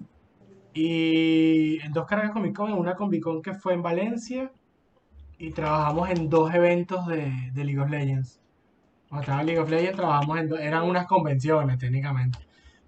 [0.74, 4.52] y en dos Caracas Comic Con, en una Comic Con que fue en Valencia
[5.38, 8.42] y trabajamos en dos eventos de, de League of Legends.
[9.10, 12.40] Cuando estaba en League of Legends trabajamos en, do- eran unas convenciones técnicamente.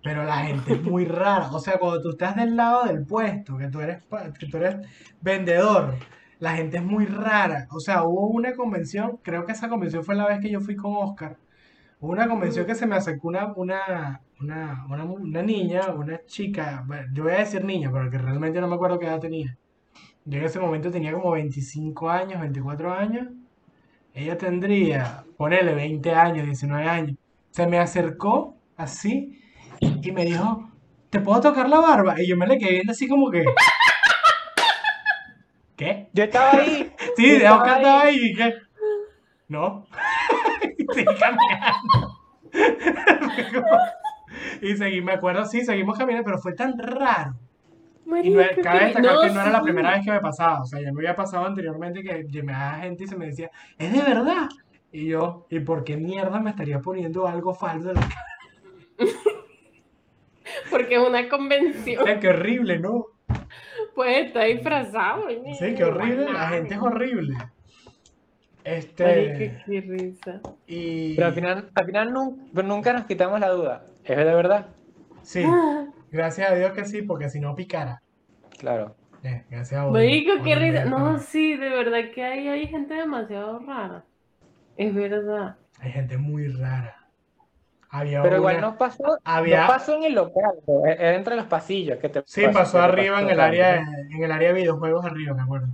[0.01, 1.49] Pero la gente es muy rara.
[1.51, 4.01] O sea, cuando tú estás del lado del puesto, que tú eres,
[4.39, 4.77] que tú eres
[5.21, 5.95] vendedor,
[6.39, 7.67] la gente es muy rara.
[7.71, 10.75] O sea, hubo una convención, creo que esa convención fue la vez que yo fui
[10.77, 11.38] con Oscar.
[12.02, 16.84] Hubo una convención que se me acercó una, una, una, una, una niña, una chica,
[16.88, 19.58] bueno, yo voy a decir niña, pero que realmente no me acuerdo qué edad tenía.
[20.24, 23.28] Yo en ese momento tenía como 25 años, 24 años.
[24.14, 27.18] Ella tendría, ponele 20 años, 19 años.
[27.52, 29.38] Se me acercó así
[29.82, 30.70] y me dijo,
[31.10, 32.22] ¿te puedo tocar la barba?
[32.22, 33.44] Y yo me le quedé viendo así como que...
[35.76, 36.10] ¿Qué?
[36.14, 36.92] Yo estaba ahí.
[37.18, 38.18] Sí, Yo estaba ahí.
[38.22, 38.54] y que...
[39.50, 39.86] No.
[40.78, 42.20] y seguí caminando.
[44.62, 47.36] y seguí, me acuerdo, sí, seguimos caminando, pero fue tan raro.
[48.24, 49.63] Y no, cabe destacar que no era la sí.
[49.63, 50.62] primera vez que me pasaba.
[50.62, 53.94] O sea, ya me había pasado anteriormente que llamaba gente y se me decía, ¿es
[53.94, 54.50] de verdad?
[54.92, 58.26] Y yo, ¿y por qué mierda me estaría poniendo algo falso en la cara?
[60.72, 62.20] Porque es una convención.
[62.20, 63.06] Qué horrible, ¿no?
[63.94, 65.26] Pues está disfrazado.
[65.60, 66.34] Sí, qué horrible.
[66.34, 67.38] La gente es horrible.
[68.63, 69.04] Este.
[69.04, 70.41] Marico, qué risa.
[70.67, 71.15] Y.
[71.15, 73.86] Pero al final, al final nun- pero nunca nos quitamos la duda.
[74.04, 74.67] ¿Es de verdad?
[75.22, 75.43] Sí,
[76.12, 78.02] gracias a Dios que sí, porque si no picara.
[78.58, 78.95] Claro.
[79.24, 79.93] Eh, gracias a Dios.
[79.93, 80.86] Marico, qué risa.
[80.86, 84.04] No, sí, de verdad que hay, hay gente demasiado rara.
[84.78, 85.56] Es verdad.
[85.82, 86.95] Hay gente muy rara.
[87.91, 90.86] Había Pero igual no pasó, había- no pasó en el local, ¿no?
[90.86, 93.78] E- era entre los pasillos que te Sí, pasó, pasó arriba pasó, en el área,
[94.12, 95.67] en el área de videojuegos arriba, me acuerdo.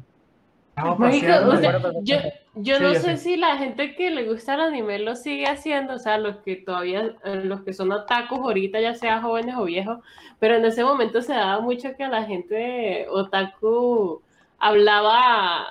[0.77, 2.17] O sea, yo,
[2.55, 3.17] yo Sí, no yo sé sé.
[3.17, 6.57] si la gente que le gusta el anime lo sigue haciendo, o sea, los que
[6.57, 9.99] todavía, eh, los que son otakus ahorita, ya sea jóvenes o viejos,
[10.39, 14.21] pero en ese momento se daba mucho que la gente otaku
[14.59, 15.65] hablaba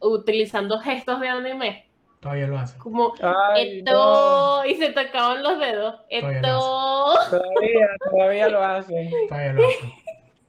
[0.00, 1.86] utilizando gestos de anime,
[2.20, 2.76] Todavía lo hace.
[2.78, 7.14] como Ay, esto, no, y se tocaban los dedos, esto.
[7.30, 9.10] todavía, todavía lo hacen.
[9.28, 9.94] Todavía lo hace.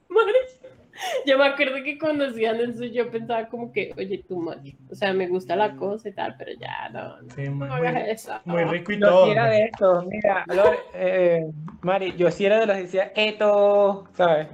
[1.25, 4.75] Yo me acuerdo que cuando hacían eso yo pensaba como que, oye, tú much.
[4.89, 7.73] O sea, me gusta la cosa y tal, pero ya no, no, Sí, muy, no
[7.73, 8.31] hagas eso.
[8.45, 9.25] muy rico y Yo todo.
[9.25, 11.45] sí era de estos, mira, Lore, eh,
[11.81, 14.47] Mari, yo sí era de los que decía esto, ¿sabes?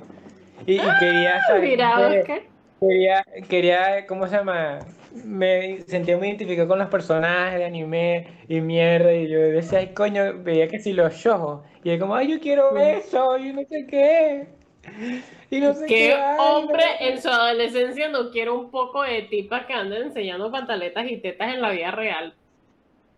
[0.66, 1.64] Y, y quería, ¿sabes?
[1.64, 2.42] Mira, Eh, Oscar.
[2.80, 4.80] Quería, quería, ¿cómo se llama?
[5.12, 9.94] Me sentía muy identificado con los personajes de anime y mierda, y yo decía, ay,
[9.96, 13.62] coño, veía que si los shojos, y yo como, ay, yo quiero eso, y no
[13.70, 14.48] sé qué,
[15.50, 16.38] y no sé ¿Qué vaina".
[16.38, 21.18] hombre en su adolescencia no quiere un poco de tipas que anden enseñando pantaletas y
[21.18, 22.36] tetas en la vida real?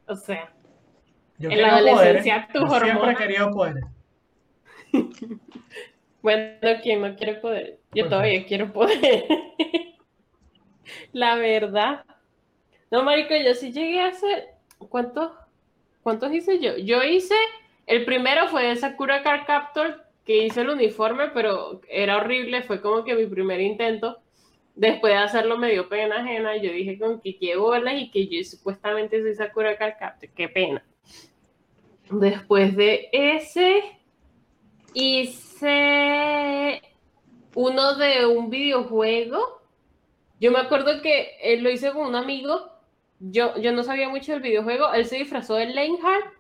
[0.08, 0.53] O sea,
[1.38, 2.53] Yo en quiero la adolescencia poderes.
[2.53, 3.86] tus Yo siempre he querido poderes.
[6.21, 7.79] bueno, ¿quién no quiere poder?
[7.93, 9.25] Yo Pues, todavía quiero poder.
[11.13, 12.05] la verdad.
[12.91, 14.49] No, marico, yo sí llegué a hacer...
[14.77, 15.32] ¿Cuántos?
[16.01, 16.77] ¿Cuántos hice yo?
[16.77, 17.36] Yo hice...
[17.86, 23.04] El primero fue Sakura Card Captor, que hice el uniforme, pero era horrible, fue como
[23.04, 24.20] que mi primer intento.
[24.76, 28.28] Después de hacerlo me dio pena ajena, yo dije con que qué bolas y que
[28.28, 30.86] yo supuestamente soy Sakura Card qué pena.
[32.12, 33.82] Después de ese,
[34.94, 36.84] hice
[37.56, 39.63] uno de un videojuego.
[40.39, 42.70] Yo me acuerdo que él lo hice con un amigo.
[43.20, 44.94] Yo, yo no sabía mucho del videojuego.
[44.94, 46.36] Él se disfrazó de Leinhardt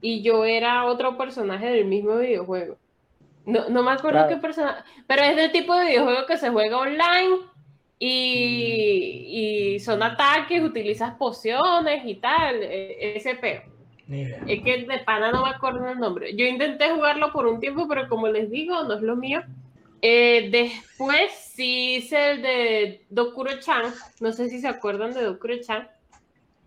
[0.00, 2.78] y yo era otro personaje del mismo videojuego.
[3.44, 6.78] No, no me acuerdo qué personaje, pero es del tipo de videojuego que se juega
[6.78, 7.36] online
[7.98, 13.62] y, y son ataques, utilizas pociones y tal, e, ese peo.
[14.46, 16.36] Es que de pana no me acuerdo el nombre.
[16.36, 19.42] Yo intenté jugarlo por un tiempo, pero como les digo, no es lo mío.
[20.02, 23.92] Eh, después sí hice el de Dokuro-chan.
[24.20, 25.88] No sé si se acuerdan de Dokuro-chan.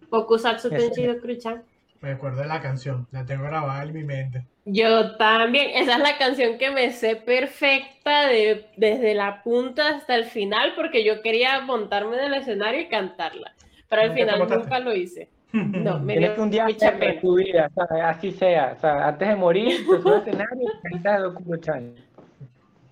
[0.10, 1.64] Pokusatsu Tenshi Dokuro-chan.
[2.02, 4.46] Me acuerdo de la canción, la tengo grabada en mi mente.
[4.68, 10.16] Yo también, esa es la canción que me sé perfecta de, desde la punta hasta
[10.16, 13.54] el final, porque yo quería montarme en el escenario y cantarla.
[13.88, 15.30] Pero al final nunca lo hice.
[15.52, 17.70] No, me Tienes que un día de tu vida,
[18.04, 18.74] así sea.
[18.76, 21.22] O sea, antes de morir, te subes escenario y cantas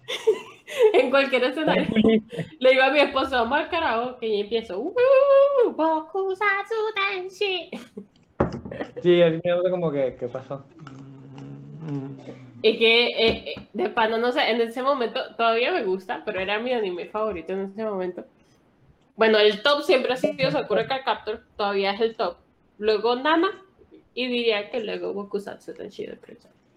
[0.93, 1.87] en cualquier escenario.
[2.59, 4.79] Le digo a mi esposo, vamos al karaoke y empiezo.
[4.79, 4.93] Uh,
[9.01, 10.63] sí, así me gusta como que, ¿qué pasó?
[12.61, 16.39] Y que eh, eh, de pana, no sé, en ese momento todavía me gusta, pero
[16.39, 18.25] era mi anime favorito en ese momento.
[19.15, 22.37] Bueno, el top siempre ha sido Sakura Captor, todavía es el top.
[22.77, 23.49] Luego Nana,
[24.13, 26.07] y diría que luego Gokusatsu Tenshi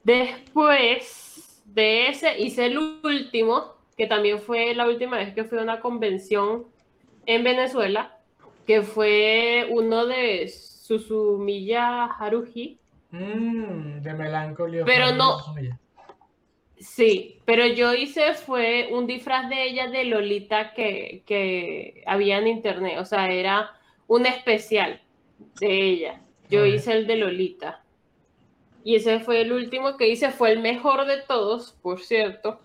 [0.04, 5.62] Después de ese hice el último, que también fue la última vez que fui a
[5.62, 6.66] una convención
[7.26, 8.18] en Venezuela,
[8.66, 12.78] que fue uno de Susumiya Haruhi.
[13.16, 14.84] Mm, de melancolía.
[14.84, 15.38] Pero no.
[16.78, 22.48] Sí, pero yo hice fue un disfraz de ella de Lolita que, que había en
[22.48, 23.70] internet, o sea, era
[24.06, 25.00] un especial
[25.58, 26.20] de ella.
[26.50, 27.82] Yo hice el de Lolita.
[28.84, 32.60] Y ese fue el último que hice, fue el mejor de todos, por cierto.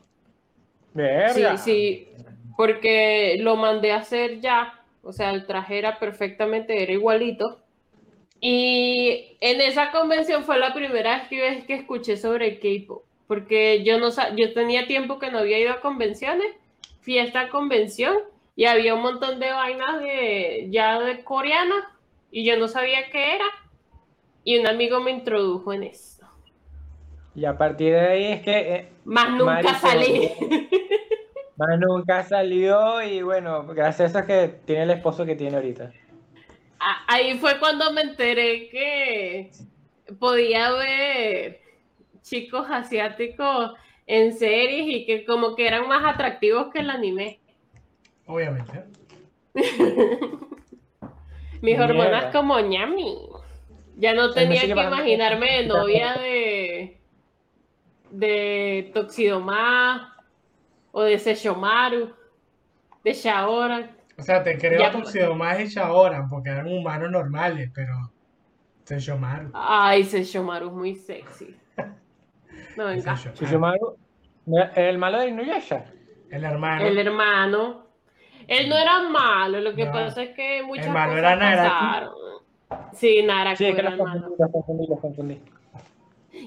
[1.33, 2.09] Sí, sí,
[2.57, 7.59] porque lo mandé a hacer ya, o sea, el traje era perfectamente, era igualito.
[8.43, 14.09] Y en esa convención fue la primera vez que escuché sobre K-pop, porque yo no
[14.35, 16.47] yo tenía tiempo que no había ido a convenciones,
[17.01, 18.17] fui a esta convención
[18.55, 21.95] y había un montón de vainas de ya de coreana
[22.31, 23.45] y yo no sabía qué era
[24.43, 26.25] y un amigo me introdujo en eso.
[27.35, 28.75] Y a partir de ahí es que...
[28.75, 30.31] Eh, más nunca salí.
[31.57, 35.57] Más nunca salió y bueno, gracias a eso es que tiene el esposo que tiene
[35.57, 35.91] ahorita.
[37.07, 39.51] Ahí fue cuando me enteré que
[40.19, 41.61] podía ver
[42.21, 43.73] chicos asiáticos
[44.07, 47.39] en series y que como que eran más atractivos que el anime.
[48.25, 48.85] Obviamente.
[51.61, 53.29] Mis hormonas como ñami.
[53.97, 56.97] Ya no tenía que imaginarme de novia de
[58.09, 60.17] de Toxidoma
[60.91, 62.13] o de Seshomaru,
[63.03, 63.95] de Shaoran.
[64.17, 68.11] O sea, te creo Toxidoma y Shaoran porque eran humanos normales, pero
[68.83, 69.51] Seshomaru.
[69.53, 71.55] Ay, Seshomaru es muy sexy.
[72.77, 73.17] No, venga.
[73.35, 73.97] Seshomaru,
[74.75, 75.85] el malo de Inuyasha.
[76.29, 76.85] El hermano.
[76.85, 77.87] El hermano.
[78.47, 82.07] Él no era malo, lo que pasa es que muchas el malo era Naraki.
[82.93, 85.41] Sí, Naraki sí, que era confundí, confundí.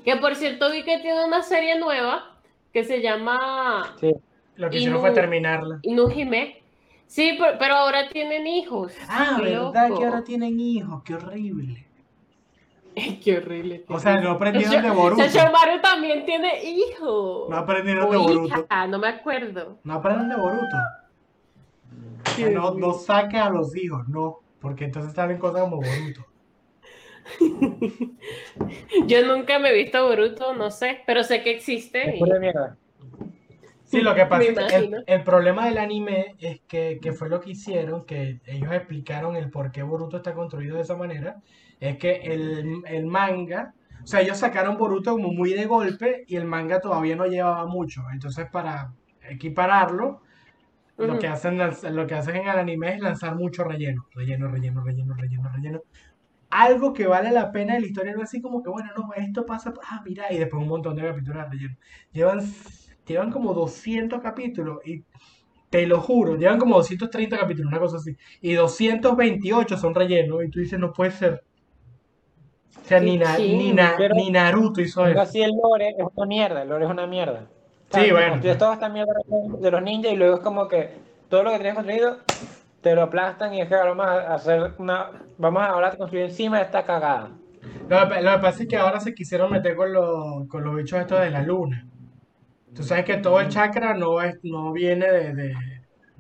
[0.04, 2.36] Que por cierto vi que tiene una serie nueva
[2.72, 3.94] que se llama...
[4.00, 4.14] Sí.
[4.56, 5.78] Lo que hicieron fue terminarla.
[5.82, 6.63] Inujime.
[7.06, 8.92] Sí, pero, ahora tienen hijos.
[9.08, 11.02] Ah, ¿verdad que ahora tienen hijos?
[11.04, 11.86] Qué horrible.
[13.24, 13.84] Qué horrible.
[13.88, 15.22] O sea, no aprendieron de Boruto.
[15.52, 17.48] Mario también tiene hijos.
[17.50, 18.66] No aprendieron de Boruto.
[18.68, 19.78] Ah, no me acuerdo.
[19.84, 20.76] No aprenden de Boruto.
[22.52, 24.40] No, no saque a los hijos, no.
[24.60, 26.26] Porque entonces salen cosas como Boruto.
[29.06, 32.18] Yo nunca me he visto Boruto, no sé, pero sé que existe.
[33.94, 37.50] Sí, lo que pasa es que el, problema del anime es que, fue lo que
[37.50, 41.40] hicieron, que ellos explicaron el por qué Boruto está construido de esa manera,
[41.80, 46.44] es que el, manga, o sea, ellos sacaron Boruto como muy de golpe y el
[46.44, 48.92] manga todavía no llevaba mucho, entonces para
[49.28, 50.22] equipararlo,
[50.96, 54.84] lo, que hacen, lo que hacen en el anime es lanzar mucho relleno, relleno, relleno,
[54.84, 55.82] relleno, relleno, relleno,
[56.50, 59.44] algo que vale la pena de la historia, no así como que, bueno, no, esto
[59.44, 61.76] pasa, ah, mira, y después un montón de capítulos de relleno.
[62.12, 62.40] Llevan,
[63.06, 65.02] llevan como 200 capítulos y
[65.70, 70.48] te lo juro, llevan como 230 capítulos, una cosa así, y 228 son rellenos, y
[70.48, 71.42] tú dices, no puede ser.
[72.80, 75.22] O sea, ni, na- Sí, ni, na- pero- ni Naruto hizo Pero eso.
[75.22, 77.46] así el lore es una mierda, el lore es una mierda.
[77.90, 78.30] Sí, tipo, bueno.
[78.32, 79.12] construyes toda esta mierda
[79.60, 80.90] de los ninjas y luego es como que
[81.28, 82.18] todo lo que tienes construido
[82.80, 85.10] te lo aplastan y es que ahora vamos a hacer una.
[85.38, 87.30] Vamos a ahora construir encima de esta cagada.
[87.88, 90.76] Lo que, lo que pasa es que ahora se quisieron meter con, los con los
[90.76, 91.86] bichos estos de la luna.
[92.74, 95.54] Tú sabes que todo el chakra no, es, no viene de, de,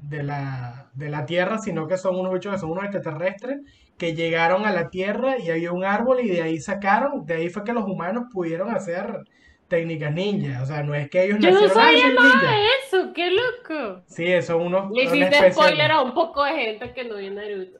[0.02, 3.60] de la, de la Tierra, sino que son unos bichos que son unos extraterrestres
[3.98, 7.48] que llegaron a la Tierra y había un árbol y de ahí sacaron, de ahí
[7.48, 9.24] fue que los humanos pudieron hacer
[9.68, 10.62] técnicas ninja.
[10.62, 12.50] O sea, no es que ellos Yo no nacieron, ¡ay, sabía nada ninja!
[12.50, 14.02] de eso, qué loco.
[14.06, 14.90] Sí, son unos...
[14.90, 17.78] Le hiciste spoiler a un poco de gente que no vio Naruto.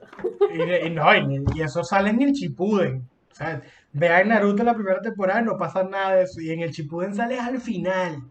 [0.52, 3.08] Y, y no, y, y eso sale en el Chipuden.
[3.30, 3.60] O sea,
[3.92, 6.40] vean Naruto en la primera temporada y no pasa nada de eso.
[6.40, 8.22] Y en el Chipuden sale al final.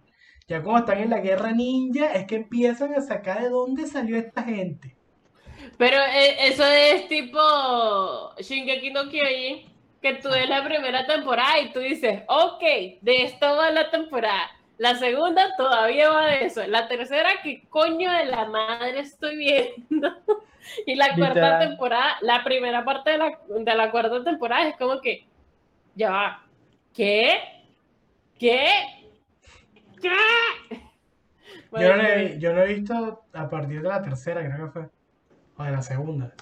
[0.47, 4.17] Ya cuando están en la guerra ninja, es que empiezan a sacar de dónde salió
[4.17, 4.95] esta gente.
[5.77, 7.39] Pero eh, eso es tipo
[8.37, 12.61] Shingeki no Kyojin, que tú ves la primera temporada y tú dices, ok,
[13.01, 14.51] de esto va la temporada.
[14.77, 16.65] La segunda todavía va de eso.
[16.67, 20.09] La tercera, ¿qué coño de la madre estoy viendo?
[20.85, 21.59] Y la cuarta Literal.
[21.59, 25.27] temporada, la primera parte de la, de la cuarta temporada es como que,
[25.93, 26.45] ya va,
[26.93, 27.37] ¿qué?
[31.71, 34.71] Yo no, lo he, yo no he visto a partir de la tercera, creo que
[34.71, 34.89] fue.
[35.57, 36.33] O de la segunda.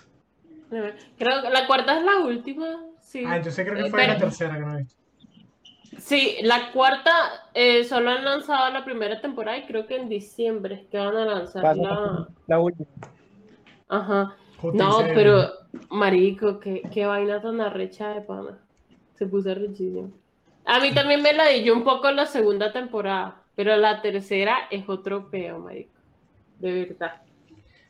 [0.69, 2.65] Creo que la cuarta es la última.
[3.00, 3.24] Sí.
[3.26, 4.95] Ah, entonces creo que Eh, fue la pero- tercera que no he visto.
[6.00, 7.12] Sí, la cuarta
[7.54, 11.15] eh, solo han lanzado la primera temporada y creo que en diciembre es que van
[11.15, 12.28] a lanzar Pasa la.
[12.47, 12.88] La última.
[13.89, 14.36] Ajá.
[14.74, 15.50] No, pero,
[15.89, 18.58] marico, qué, qué vaina tan arrecha de pana.
[19.15, 20.12] Se puso arrechísimo.
[20.65, 24.68] A mí también me la di yo un poco la segunda temporada, pero la tercera
[24.72, 25.94] es otro peo, marico.
[26.60, 27.22] De verdad.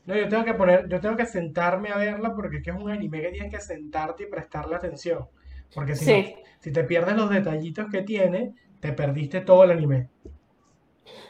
[0.05, 2.75] No, yo tengo que poner, yo tengo que sentarme a verla porque es que es
[2.75, 5.27] un anime que tienes que sentarte y prestarle atención.
[5.73, 6.11] Porque si, Sí.
[6.11, 6.23] no-
[6.59, 10.09] si te pierdes los detallitos que tiene, te perdiste todo el anime.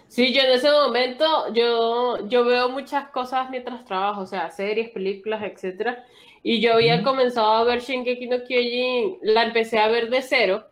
[0.07, 4.89] Sí, yo en ese momento, yo, yo veo muchas cosas mientras trabajo, o sea, series,
[4.89, 6.03] películas, etcétera.
[6.43, 10.65] Y yo había comenzado a ver Shingeki no Kyojin, la empecé a ver de cero,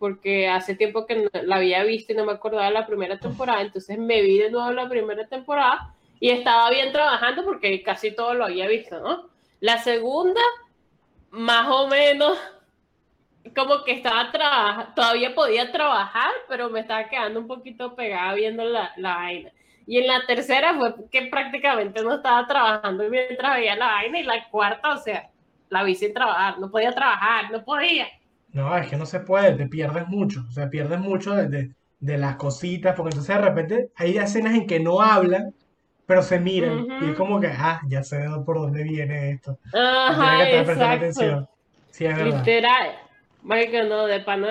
[0.00, 3.60] porque hace tiempo que la había visto y no me acordaba de la primera temporada,
[3.60, 8.32] entonces me vi de nuevo la primera temporada y estaba bien trabajando porque casi todo
[8.32, 9.28] lo había visto, ¿no?
[9.60, 10.40] La segunda,
[11.30, 12.38] más o menos,
[13.54, 18.64] como que estaba trabajando, todavía podía trabajar, pero me estaba quedando un poquito pegada viendo
[18.64, 19.52] la, la vaina.
[19.86, 24.20] Y en la tercera fue que prácticamente no estaba trabajando mientras veía la vaina.
[24.20, 25.28] Y la cuarta, o sea,
[25.68, 28.06] la vi sin trabajar, no podía trabajar, no podía.
[28.52, 30.44] No, es que no se puede, te pierdes mucho.
[30.48, 34.54] O sea, pierdes mucho de, de- de las cositas, porque entonces de repente hay escenas
[34.54, 35.54] en que no hablan,
[36.06, 36.86] pero se miran.
[37.00, 39.58] Y es como que, ah, ya sé por dónde viene esto.
[39.72, 40.96] Ajá, que estar prestando exacto.
[40.96, 41.48] atención.
[41.90, 42.38] Sí, es verdad.
[42.38, 42.98] Literal.
[43.42, 44.48] Marica, no, de pana.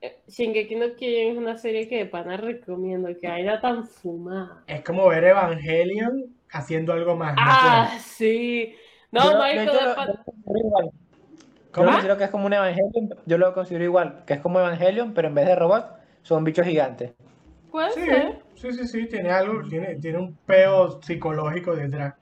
[0.00, 4.62] eh, Shingeki no Kyojin es una serie que de pana recomiendo, que vaina tan fumada.
[4.66, 7.34] Es como ver Evangelion haciendo algo más.
[7.34, 8.74] no Ah, sí.
[9.10, 10.24] No, marico, de pana.
[11.76, 11.82] Yo.
[11.82, 11.90] Yo ¿Cómo?
[11.90, 15.14] lo considero que es como un Evangelion, yo lo considero igual, que es como Evangelion,
[15.14, 15.86] pero en vez de robots,
[16.22, 17.14] son bichos gigantes.
[17.70, 18.42] Puede Sí, ser.
[18.54, 22.14] sí, sí, sí, tiene algo, tiene, tiene un peo psicológico detrás.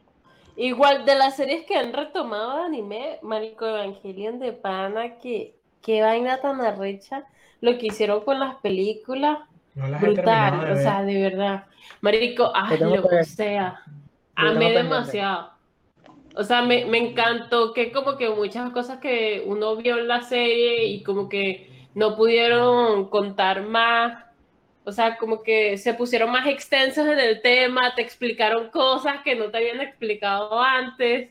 [0.55, 6.03] Igual de las series que han retomado de anime, Marico Evangelion de Pana, que qué
[6.03, 7.25] vaina tan arrecha
[7.61, 9.39] lo que hicieron con las películas,
[9.75, 11.67] No las he terminado brutal, o sea, de verdad.
[12.03, 13.81] Marico, hazlo, que o sea,
[14.35, 14.73] amé pendiente.
[14.73, 15.53] demasiado.
[16.35, 20.23] O sea, me, me encantó que como que muchas cosas que uno vio en la
[20.23, 24.25] serie y como que no pudieron contar más,
[24.85, 29.37] o sea, como que se pusieron más extensos en el tema, te explicaron cosas que
[29.37, 31.31] no te habían explicado antes,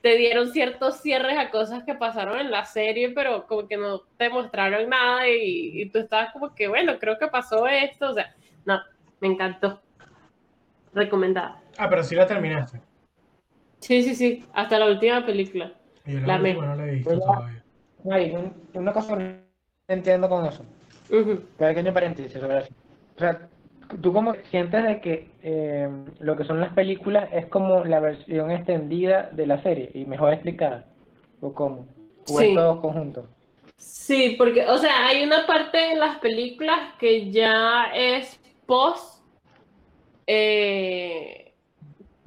[0.00, 4.00] te dieron ciertos cierres a cosas que pasaron en la serie, pero como que no
[4.16, 8.14] te mostraron nada y, y tú estabas como que, bueno, creo que pasó esto, o
[8.14, 8.34] sea,
[8.64, 8.80] no,
[9.20, 9.82] me encantó.
[10.94, 11.60] Recomendada.
[11.76, 12.80] Ah, pero sí la terminaste.
[13.80, 15.72] Sí, sí, sí, hasta la última película.
[16.04, 17.62] Y yo la La no la he visto todavía.
[18.10, 19.34] Hay un- una cosa que no
[19.88, 20.64] entiendo con eso.
[21.10, 21.42] Ujú.
[21.56, 22.68] Pequeño paréntesis sobre eso.
[23.16, 23.48] O sea,
[24.02, 25.88] tú como sientes de que eh,
[26.20, 30.32] lo que son las películas es como la versión extendida de la serie y mejor
[30.32, 30.84] explicada.
[31.40, 31.86] ¿O cómo?
[32.28, 32.48] ¿O Sí.
[32.48, 33.26] es todo conjunto?
[33.76, 39.22] Sí, porque, o sea, hay una parte en las películas que ya es post,
[40.26, 41.47] eh,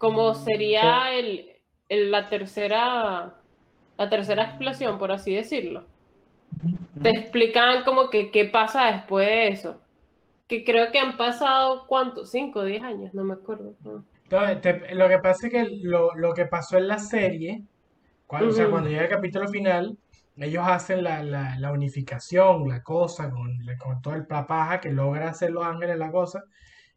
[0.02, 1.47] como sería el,
[1.89, 3.36] el- la tercera,
[3.97, 5.86] la tercera explosión, por así decirlo.
[7.02, 9.82] Te explican como que qué pasa después de eso.
[10.47, 12.26] Que creo que han pasado, ¿cuánto?
[12.26, 13.14] ¿Cinco o diez años?
[13.14, 13.74] No me acuerdo.
[13.84, 14.04] No.
[14.24, 17.64] Entonces, te- lo que pasa es que lo, lo que pasó en la serie,
[18.28, 19.97] cuando, o sea, cuando llega el capítulo final,
[20.38, 25.30] ellos hacen la, la, la unificación, la cosa, con, con todo el papaja que logra
[25.30, 26.43] hacer los ángeles la cosa,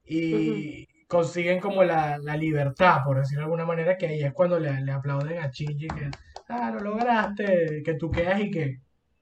[0.05, 4.59] y consiguen como la, la libertad, por decirlo de alguna manera, que ahí es cuando
[4.59, 6.11] le, le aplauden a Shinji que,
[6.49, 8.81] ah, lo lograste, que tú quedas y que,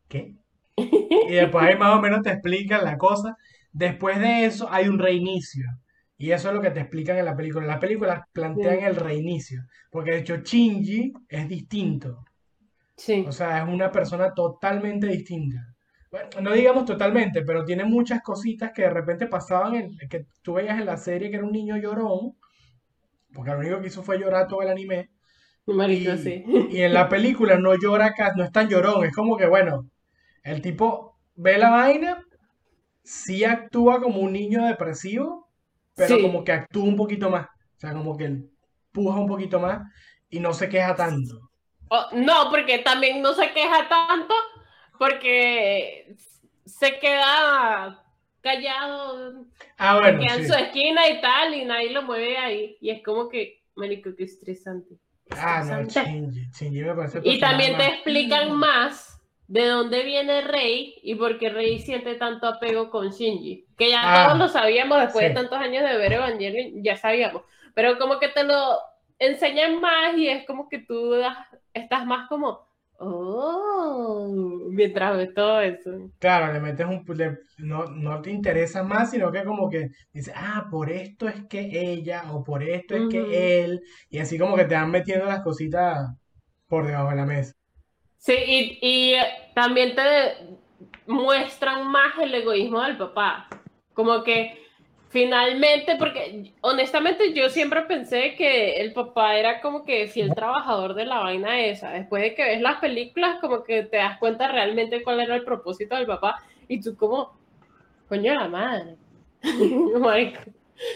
[0.09, 0.35] ¿qué?
[1.29, 3.37] Y después ahí más o menos te explican la cosa.
[3.73, 5.67] Después de eso hay un reinicio.
[6.19, 7.65] Y eso es lo que te explican en la película.
[7.65, 8.85] En la película plantean Sí.
[8.85, 9.63] el reinicio.
[9.91, 12.25] Porque de hecho Shinji es distinto.
[12.97, 13.25] Sí.
[13.27, 15.72] O sea, es una persona totalmente distinta.
[16.13, 20.53] Bueno, no digamos totalmente, pero tiene muchas cositas que de repente pasaban en, que tú
[20.53, 22.37] veías en la serie que era un niño llorón,
[23.33, 25.09] porque lo único que hizo fue llorar todo el anime.
[25.65, 26.45] Marico, Y, sí.
[26.71, 29.89] y en la película no llora no es tan llorón, es como que, bueno,
[30.43, 32.23] el tipo ve la vaina,
[33.03, 35.49] sí actúa como un niño depresivo,
[35.95, 36.23] pero Sí.
[36.23, 37.47] como que actúa un poquito más.
[37.47, 39.81] O sea, como que empuja un poquito más
[40.29, 41.49] y no se queja tanto.
[41.89, 44.35] Oh, no, porque también no se queja tanto
[44.99, 46.15] porque
[46.65, 48.03] se queda
[48.41, 49.45] callado,
[49.79, 50.49] Ah, bueno, queda en sí.
[50.53, 52.77] su esquina y tal, y nadie lo mueve ahí.
[52.81, 54.97] Y es como que, marico, qué estresante.
[55.31, 55.85] Ah, no.
[55.89, 56.47] Shinji.
[56.53, 61.51] Shinji me parece Y también te explican más de dónde viene Rey y por qué
[61.51, 63.67] Rey siente tanto apego con Shinji.
[63.77, 65.29] Que ya Ah, todos lo sabíamos después sí.
[65.29, 67.43] de tantos años de ver Evangelion, ya sabíamos.
[67.75, 68.79] Pero como que te lo
[69.19, 72.67] enseñan más y es como que tú das- estás más como,
[73.03, 76.11] oh, mientras ves todo eso.
[76.19, 77.05] Claro, le metes un...
[77.17, 81.45] le- no, no te interesa más, sino que como que dices, ah, por esto es
[81.49, 85.27] que ella, o por esto es que él, y así como que te van metiendo
[85.27, 86.09] las cositas
[86.69, 87.55] por debajo de la mesa.
[88.19, 90.03] Sí, y, y eh, también te
[91.07, 93.49] muestran más el egoísmo del papá.
[93.95, 94.62] Como que
[95.13, 101.05] finalmente, porque honestamente yo siempre pensé que el papá era como que fiel trabajador de
[101.05, 101.91] la vaina esa.
[101.91, 105.45] Después de que ves las películas, como que te das cuenta realmente cuál era el
[105.45, 106.43] propósito del papá.
[106.67, 107.31] Y tú como,
[108.09, 108.97] coño la madre.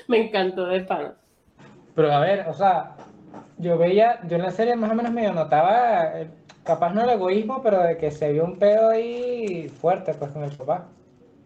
[0.09, 1.15] Me encantó de pana.
[1.95, 2.97] Pero a ver, o sea,
[3.59, 6.31] yo veía, yo en la serie más o menos medio notaba, eh,
[6.65, 10.43] capaz no el egoísmo, pero de que se vio un pedo ahí fuerte pues con
[10.43, 10.87] el papá.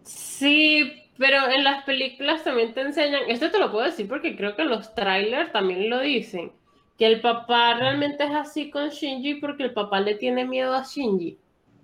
[0.03, 4.55] Sí, pero en las películas también te enseñan, esto te lo puedo decir porque creo
[4.55, 6.51] que los trailers también lo dicen,
[6.97, 10.81] que el papá realmente es así con Shinji porque el papá le tiene miedo a
[10.83, 11.37] Shinji.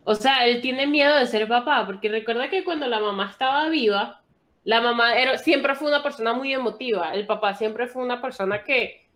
[0.06, 3.70] O sea, él tiene miedo de ser papá, porque recuerda que cuando la mamá estaba
[3.70, 4.24] viva,
[4.64, 8.64] la mamá era, siempre fue una persona muy emotiva, el papá siempre fue una persona
[8.64, 9.08] que,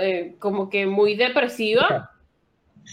[0.00, 2.12] eh, como que muy depresiva.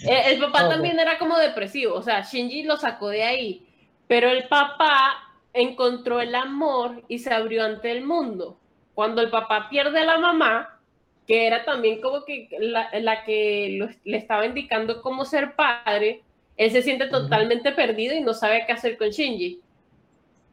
[0.02, 3.68] El, el papá también era como depresivo, o sea, Shinji lo sacó de ahí,
[4.08, 8.58] pero el papá encontró el amor y se abrió ante el mundo.
[8.95, 10.80] Cuando el papá pierde a la mamá,
[11.28, 16.22] que era también como que la, la que lo- le estaba indicando cómo ser padre,
[16.58, 19.60] él se siente totalmente perdido y no sabe qué hacer con Shinji.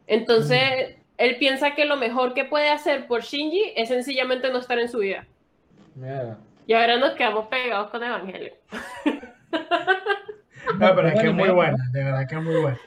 [0.06, 4.78] Entonces, él piensa que lo mejor que puede hacer por Shinji es sencillamente no estar
[4.78, 5.26] en su vida.
[6.66, 8.54] Y ahora nos quedamos pegados con Evangelio.
[10.78, 12.78] No, pero es que es muy buena, de verdad que es muy buena.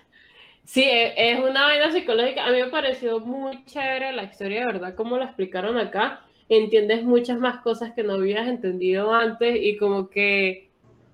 [0.65, 2.45] Sí, e- es una vaina psicológica.
[2.45, 6.21] A mí me pareció muy chévere la historia, de verdad, como lo explicaron acá.
[6.49, 10.71] Entiendes muchas más cosas que no habías entendido antes y como que,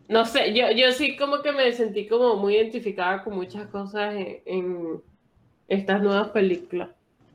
[0.08, 4.16] no sé, yo, yo sí como que me sentí como muy identificada con muchas cosas
[4.16, 5.02] en, en
[5.68, 6.89] estas nuevas películas.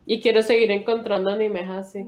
[0.07, 2.07] Y quiero seguir encontrando animes así.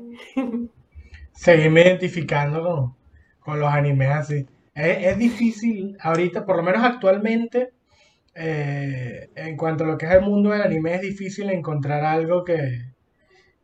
[1.32, 2.94] Seguirme identificando con,
[3.40, 4.46] con los animes así.
[4.74, 7.72] Es, es difícil ahorita, por lo menos actualmente,
[8.36, 12.44] eh, en cuanto a lo que es el mundo del anime, es difícil encontrar algo
[12.44, 12.92] que,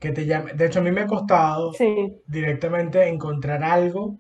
[0.01, 0.55] que te llame.
[0.55, 4.19] De hecho, a mí me ha costado Sí, directamente encontrar algo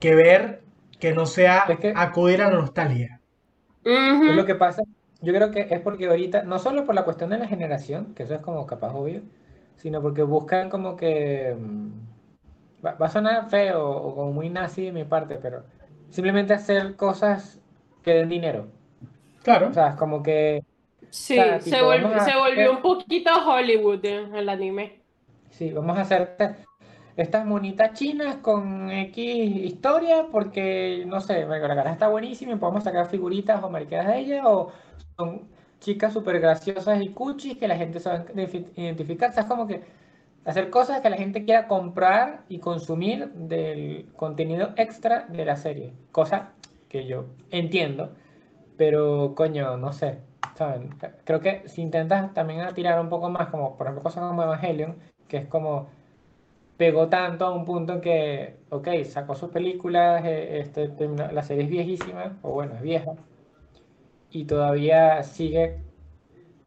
[0.00, 0.62] que ver
[1.00, 3.20] que no sea Es que- acudir a la nostalgia.
[4.24, 4.82] Es lo que pasa,
[5.20, 8.24] yo creo que es porque ahorita, no solo por la cuestión de la generación, que
[8.24, 9.22] eso es como capaz obvio,
[9.76, 11.90] sino porque buscan como que, mm,
[12.84, 15.64] va, va a sonar feo o como muy nazi de mi parte, pero
[16.10, 17.60] simplemente hacer cosas
[18.02, 18.68] que den dinero.
[19.46, 19.68] Claro.
[19.68, 20.62] O sea, es como que,
[21.10, 24.34] Sí, O sea, se, tipo, volvió, vamos a se volvió hacer- un poquito Hollywood en
[24.34, 25.00] el anime.
[25.50, 26.56] sí, vamos a hacer estas-
[27.16, 29.24] estas monitas chinas con X
[29.64, 34.18] historia porque, no sé, la cara está buenísima y podemos sacar figuritas o mariqueras de
[34.18, 34.72] ella o
[35.16, 35.42] son
[35.80, 39.30] chicas súper graciosas y cuchis que la gente sabe identifi- identificar.
[39.30, 39.82] O sea, es como que
[40.44, 45.92] hacer cosas que la gente quiera comprar y consumir del contenido extra de la serie.
[46.10, 46.50] Cosa
[46.88, 48.12] que yo entiendo,
[48.76, 50.20] pero coño, no sé,
[50.56, 50.90] ¿saben?
[51.24, 54.96] Creo que si intentas también tirar un poco más, como por ejemplo cosas como Evangelion,
[55.28, 55.88] que es como
[56.76, 61.42] pegó tanto a un punto en que, ok, sacó sus películas, eh, este, terminó- la
[61.42, 63.12] serie es viejísima, o bueno, es vieja,
[64.30, 65.78] y todavía sigue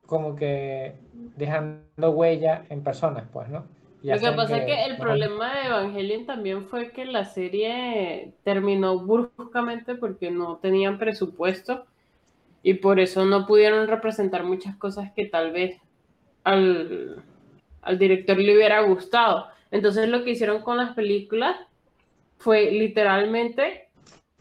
[0.05, 0.95] como que
[1.37, 3.65] dejando huella en personas, pues, ¿no?
[4.09, 8.33] Lo que pasa es que el bueno, problema de Evangelion también fue que la serie
[8.43, 11.85] terminó bruscamente porque no tenían presupuesto
[12.63, 15.79] y por eso no pudieron representar muchas cosas que tal vez
[16.43, 17.23] al,
[17.81, 19.47] al director le hubiera gustado.
[19.71, 21.55] Entonces lo que hicieron con las películas
[22.37, 23.87] fue literalmente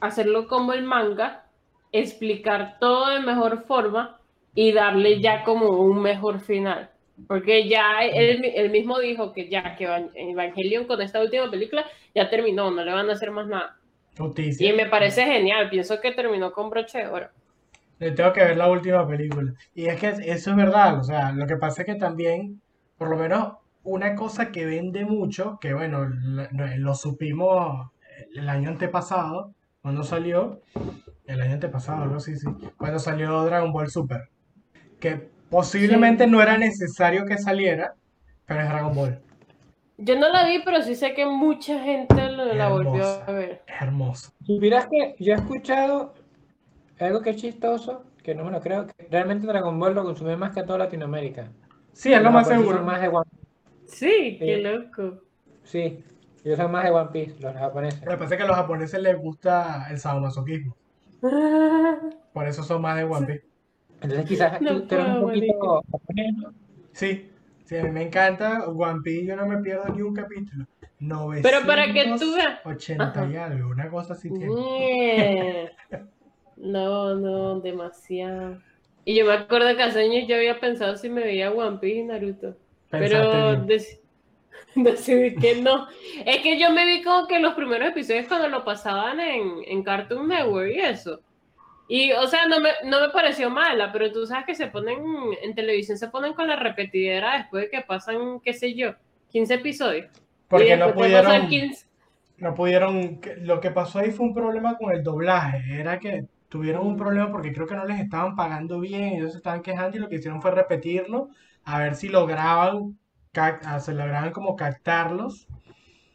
[0.00, 1.46] hacerlo como el manga,
[1.92, 4.20] explicar todo de mejor forma
[4.54, 6.90] y darle ya como un mejor final.
[7.26, 11.84] Porque ya él, él mismo dijo que ya que Evan- Evangelion con esta última película
[12.14, 13.76] ya terminó, no le van a hacer más nada.
[14.58, 17.28] Y me parece genial, pienso que terminó con broche de oro.
[17.98, 19.52] Le tengo que ver la última película.
[19.74, 22.60] Y es que eso es verdad, o sea, lo que pasa es que también,
[22.96, 26.46] por lo menos, una cosa que vende mucho, que bueno, lo,
[26.76, 27.90] lo supimos
[28.34, 30.60] el año antepasado, cuando salió,
[31.26, 32.46] el año antepasado, algo así, sí,
[32.76, 34.28] cuando salió Dragon Ball Super,
[35.00, 37.94] que posiblemente no era necesario que saliera,
[38.46, 39.18] pero es Dragon Ball,
[39.96, 43.24] Yo no la vi, pero sí sé que mucha gente lo- la volvió Hermosa.
[43.26, 43.62] a ver.
[43.80, 44.32] hermoso.
[44.44, 46.14] Supieras que yo he escuchado
[47.04, 50.36] algo que es chistoso, que no me lo creo, que realmente Dragon Ball lo consume
[50.36, 51.50] más que toda Latinoamérica.
[51.92, 52.78] Sí, es lo más seguro.
[52.78, 53.30] son más de One
[53.86, 55.22] Sí, qué loco.
[55.64, 56.04] Sí,
[56.44, 58.04] ellos son más de One Piece, los japoneses.
[58.04, 60.76] Lo que pasa es que a los japoneses les gusta el sadomasoquismo,
[62.32, 63.46] por eso son más de One Piece.
[64.00, 66.54] Entonces quizás No tú, tú eres un poquito japonés, ¿no?
[66.92, 67.30] Sí,
[67.64, 70.66] sí, a mí me encanta One Piece, yo no me pierdo ni un capítulo.
[70.98, 72.60] Pero para que tú veas.
[72.64, 75.72] 980 y algo, una cosa así tiene.
[76.60, 78.58] No, no, demasiado.
[79.04, 82.00] Y yo me acuerdo que hace años yo había pensado si me veía One Piece
[82.00, 82.56] y Naruto.
[82.90, 84.00] Pensaste Pero dec-
[84.74, 85.88] decidí que no.
[86.26, 89.82] Es que yo me vi como que los primeros episodios cuando lo pasaban en, en
[89.82, 91.20] Cartoon Network y eso.
[91.88, 94.98] Y, o sea, no me, no me pareció mala, pero tú sabes que se ponen,
[95.42, 98.92] en televisión se ponen con la repetidera después de que pasan, qué sé yo,
[99.30, 100.06] 15 episodios.
[100.48, 101.86] Porque no pudieron, 15
[102.36, 106.86] no pudieron, lo que pasó ahí fue un problema con el doblaje, era que tuvieron
[106.86, 110.00] un problema porque creo que no les estaban pagando bien, ellos se estaban quejando y
[110.00, 111.28] lo que hicieron fue repetirlo,
[111.64, 112.98] a ver si lograban,
[113.32, 115.46] ca- ah, se lograban como captarlos,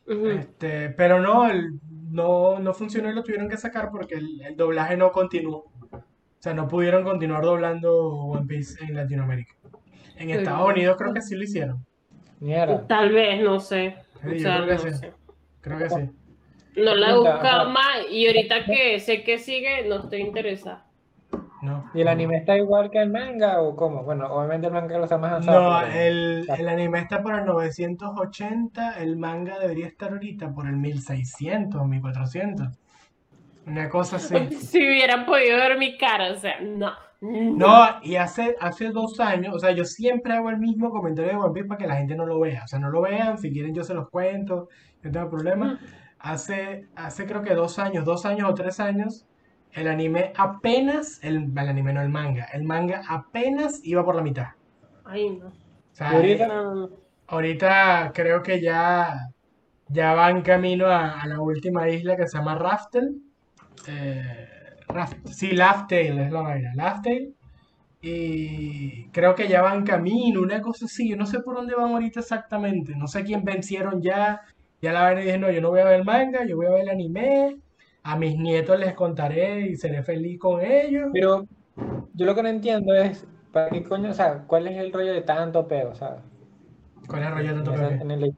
[0.07, 1.79] este, pero no, el-
[2.11, 5.71] no, no funcionó y lo tuvieron que sacar porque el, el doblaje no continuó, o
[6.39, 9.53] sea, no pudieron continuar doblando One Piece en Latinoamérica.
[10.17, 10.69] En Estados.
[10.69, 11.85] Unidos creo que sí lo hicieron,
[12.39, 12.87] Mierda.
[12.87, 13.95] Tal vez, no sé.
[14.21, 14.97] Sí, O yo sea, creo que no sí.
[14.99, 15.13] sé.
[15.61, 16.09] creo que sí.
[16.75, 20.85] No la he buscado más y ahorita que sé que sigue, no estoy interesada.
[21.61, 21.89] No.
[21.93, 24.03] ¿Y el anime está igual que el manga o cómo?
[24.03, 25.61] Bueno, obviamente el manga lo está más avanzado.
[25.71, 30.67] No, pero- el, el anime está por el 980, el manga debería estar ahorita por
[30.67, 32.67] el 1600, 1400.
[33.65, 34.35] Una cosa así.
[34.51, 36.91] Si hubieran podido ver mi cara, o sea, no.
[37.21, 41.37] No, y hace, hace dos años, o sea, yo siempre hago el mismo comentario de
[41.37, 42.63] One Piece para que la gente no lo vea.
[42.65, 44.67] O sea, no lo vean, si quieren yo se los cuento,
[45.01, 45.79] no tengo problema.
[46.23, 49.27] Hace, hace creo que dos años, dos años o tres años,
[49.73, 54.23] el anime apenas, el, el anime no, el manga, el manga apenas iba por la
[54.23, 54.47] mitad.
[55.05, 55.47] Ay, no.
[55.47, 55.51] O
[55.95, 56.47] sea, ¿Y ahorita?
[56.47, 56.89] No.
[57.27, 59.29] Ahorita creo que ya,
[59.89, 63.21] ya va en camino a, a la última isla que se llama Raftel.
[63.87, 64.47] Eh,
[64.87, 66.73] Raft- sí, Laughtale es la vaina.
[68.01, 71.09] Y creo que ya va en camino, una cosa así.
[71.09, 72.93] Yo no sé por dónde van ahorita exactamente.
[72.95, 74.41] No sé quién vencieron ya.
[74.83, 76.71] Ya la vaina y dije, no, yo no voy a ver manga, yo voy a
[76.71, 77.57] ver el anime.
[78.03, 81.09] A mis nietos les contaré y seré feliz con ellos.
[81.13, 81.47] Pero
[82.13, 85.13] yo lo que no entiendo es, ¿para qué coño, o sea, cuál es el rollo
[85.13, 86.21] de tanto peo, ¿sabes?
[87.07, 88.33] ¿Cuál es el rollo de tanto pepe?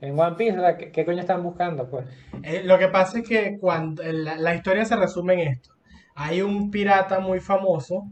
[0.00, 2.06] en One Piece, o sea, ¿qué, qué coño están buscando, pues?
[2.42, 5.74] Eh, lo que pasa es que cuando la, la historia se resume en esto.
[6.14, 8.06] Hay un pirata muy famoso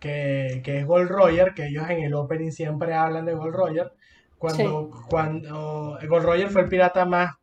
[0.00, 3.92] que, que es Gold Roger, que ellos en el opening siempre hablan de Gold Roger.
[4.40, 7.34] Cuando, cuando Gold Roger fue el pirata más,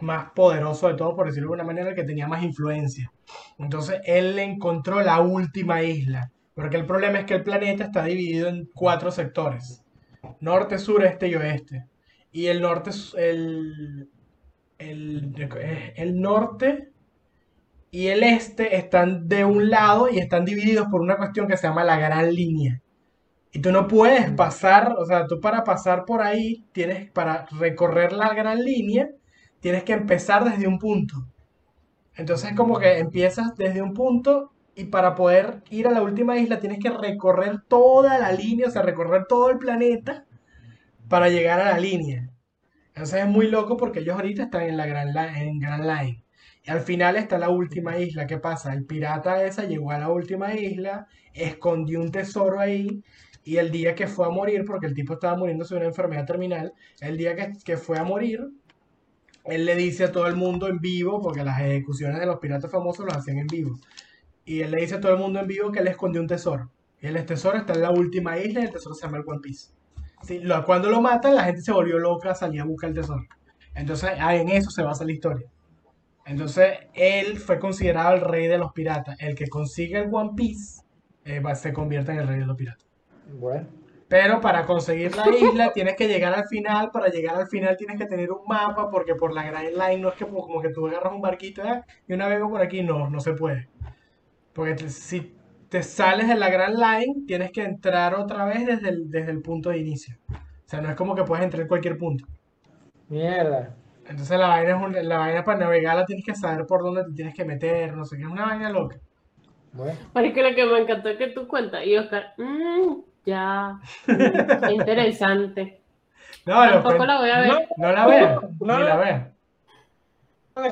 [0.00, 3.10] más poderoso de todo, por decirlo de alguna manera, el que tenía más influencia.
[3.58, 6.30] Entonces él encontró la última isla.
[6.54, 9.82] Porque el problema es que el planeta está dividido en cuatro sectores.
[10.40, 11.86] Norte, sur, este y oeste.
[12.30, 14.10] Y el norte, el,
[14.76, 15.34] el,
[15.96, 16.90] el norte
[17.90, 21.68] y el este están de un lado y están divididos por una cuestión que se
[21.68, 22.82] llama la gran línea.
[23.54, 28.12] Y tú no puedes pasar, o sea, tú para pasar por ahí, tienes, para recorrer
[28.12, 29.08] la gran línea,
[29.60, 31.24] tienes que empezar desde un punto.
[32.16, 36.58] Entonces como que empiezas desde un punto y para poder ir a la última isla
[36.58, 40.26] tienes que recorrer toda la línea, o sea, recorrer todo el planeta
[41.08, 42.28] para llegar a la línea.
[42.88, 46.24] Entonces es muy loco porque ellos ahorita están en la Gran, en Grand Line.
[46.64, 48.26] Y al final está la última isla.
[48.26, 48.72] ¿Qué pasa?
[48.72, 53.02] El pirata esa llegó a la última isla, escondió un tesoro ahí.
[53.44, 56.24] Y el día que fue a morir, porque el tipo estaba muriéndose de una enfermedad
[56.26, 58.40] terminal, el día que, que fue a morir,
[59.44, 62.70] él le dice a todo el mundo en vivo, porque las ejecuciones de los piratas
[62.70, 63.78] famosos los hacían en vivo.
[64.46, 66.70] Y él le dice a todo el mundo en vivo que él escondió un tesoro.
[67.00, 69.40] Y el tesoro está en la última isla y el tesoro se llama el One
[69.42, 69.72] Piece.
[70.22, 73.22] Sí, lo- cuando lo matan, la gente se volvió loca, salía a buscar el tesoro.
[73.74, 75.46] Entonces, en eso se basa la historia.
[76.26, 79.16] Entonces, él fue considerado el rey de los piratas.
[79.20, 80.80] El que consigue el One Piece
[81.24, 82.83] eh, va- se convierte en el rey de los piratas.
[83.32, 83.66] Bueno,
[84.08, 86.90] Pero para conseguir la isla tienes que llegar al final.
[86.92, 88.90] Para llegar al final tienes que tener un mapa.
[88.90, 91.82] Porque por la Grand Line no es que como que tú agarras un barquito ¿eh?
[92.06, 92.82] y una vez por aquí.
[92.82, 93.68] No, no se puede.
[94.52, 95.34] Porque te- si
[95.68, 99.42] te sales de la Grand Line, tienes que entrar otra vez desde el, desde el
[99.42, 100.16] punto de inicio.
[100.30, 100.34] O
[100.68, 102.26] sea, no es como que puedes entrar en cualquier punto.
[103.08, 103.74] mierda.
[104.06, 107.12] Entonces la vaina, es un- la vaina para navegarla tienes que saber por dónde te
[107.12, 107.96] tienes que meter.
[107.96, 108.98] No sé qué, es una vaina loca.
[109.72, 111.84] Bueno, Marico, lo que me encantó es que tú cuentas.
[111.84, 113.78] Y Oscar, "Mm, ya.
[114.06, 115.80] mm, interesante.
[116.46, 117.48] No, Tampoco que- la voy a ver.
[117.48, 118.42] No, no la veas.
[118.60, 119.00] No, Ni la no.
[119.00, 119.26] veas.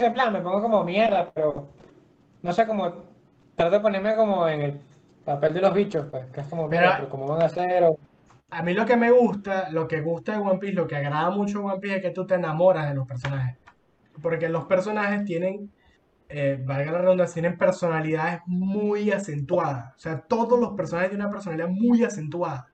[0.03, 1.69] en plan me pongo como mierda, pero
[2.43, 2.93] no sé cómo.
[3.57, 4.81] Trato de ponerme como en el
[5.25, 7.85] papel de los bichos, pues, que es como, mira, Pero- pero cómo van a hacer,
[7.85, 7.99] o
[8.51, 11.31] A mí lo que me gusta, lo que gusta de One Piece, lo que agrada
[11.31, 13.57] mucho de One Piece es que tú te enamoras de los personajes.
[14.21, 15.71] Porque los personajes tienen,
[16.33, 19.95] eh, valga la redundancia, tienen personalidades muy acentuadas.
[19.97, 22.69] O sea, todos los personajes tienen una personalidad muy acentuada.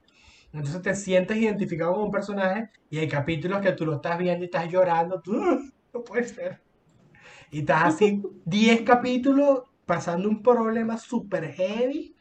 [0.52, 4.44] Entonces te sientes identificado con un personaje y hay capítulos que tú lo estás viendo
[4.44, 5.20] y estás llorando.
[5.22, 5.60] Tú, "Ugh,
[5.94, 6.62] no puede ser.
[7.50, 12.14] Y estás así 10 capítulos pasando un problema super heavy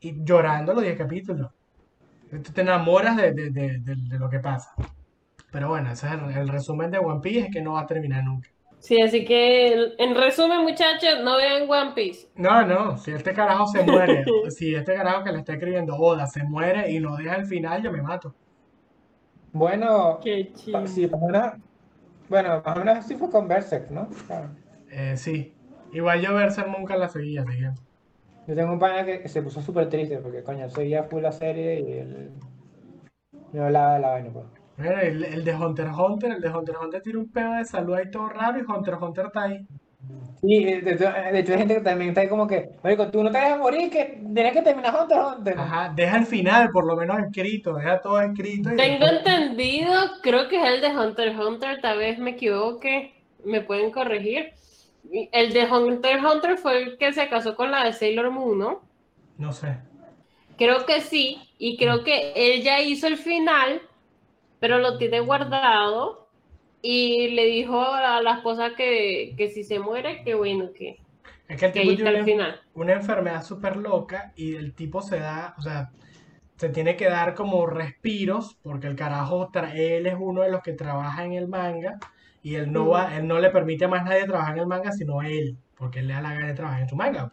[0.00, 1.50] y llorando los 10 capítulos.
[2.30, 4.72] Tú te enamoras de, de- de- de- de lo que pasa.
[5.52, 7.86] Pero bueno, ese es el, el resumen de One Piece, es que no va a
[7.86, 8.50] terminar nunca.
[8.78, 12.28] Sí, así que en resumen, muchachos, no vean One Piece.
[12.36, 16.26] No, no, si este carajo se muere, si este carajo que le está escribiendo Oda
[16.26, 18.34] se muere y no deja el final, yo me mato.
[19.52, 20.86] bueno, Qué chido.
[20.86, 21.10] sí,
[22.28, 24.08] bueno, más o menos así fue con Berserk, ¿no?
[24.26, 24.50] Claro.
[24.90, 25.54] Eh, sí.
[25.92, 27.70] Igual yo Berserk nunca la seguía, así que...
[28.46, 31.32] Yo tengo un pana que, que se puso súper triste porque, coño, seguía full la
[31.32, 32.30] serie y él
[33.52, 34.46] me hablaba de la vaina, pues.
[34.78, 37.52] Mira, el, el de Hunter x Hunter, el de Hunter x Hunter tiene un pedo
[37.54, 39.66] de salud ahí todo raro y Hunter x Hunter está ahí.
[40.42, 40.96] Y de, de-
[41.32, 43.58] de hecho hay gente que también está ahí como que, marico, tú no te dejas
[43.58, 45.58] morir, que tienes que terminar Hunter x Hunter.
[45.58, 49.92] Ajá, deja el final por lo menos escrito, deja todo escrito y Tengo después- entendido,
[50.22, 53.14] creo que es el de Hunter x Hunter, tal vez me equivoque,
[53.44, 54.52] me pueden corregir.
[55.32, 58.58] El de Hunter x Hunter fue el que se casó con la de Sailor Moon,
[58.58, 58.82] ¿no?
[59.38, 59.78] No sé.
[60.58, 63.80] Creo que sí, y creo que él ya hizo el final,
[64.60, 66.28] pero lo tiene guardado
[66.82, 70.96] y le dijo a la esposa que, que si se muere, que bueno, que,
[71.48, 72.60] Es que el tipo tiene final.
[72.74, 75.90] una enfermedad súper loca y el tipo se da, o sea,
[76.56, 80.72] se tiene que dar como respiros porque el carajo, él es uno de los que
[80.74, 81.98] trabaja en el manga
[82.42, 84.92] y él no va, él no le permite a más nadie trabajar en el manga
[84.92, 87.32] sino él, porque él le da la gana de trabajar en su manga.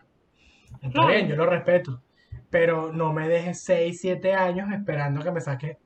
[0.82, 2.04] Está bien, yo lo respeto,
[2.50, 5.80] pero no me dejes 6, 7 años esperando que me saque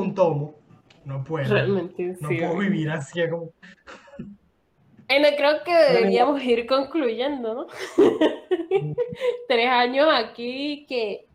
[0.00, 0.54] un tomo.
[1.04, 1.48] No puedo.
[1.52, 2.36] Realmente, No sí.
[2.38, 3.50] puedo vivir así como...
[5.06, 7.66] Bueno, creo que deberíamos ir concluyendo, ¿no?
[9.48, 11.26] Tres años aquí que,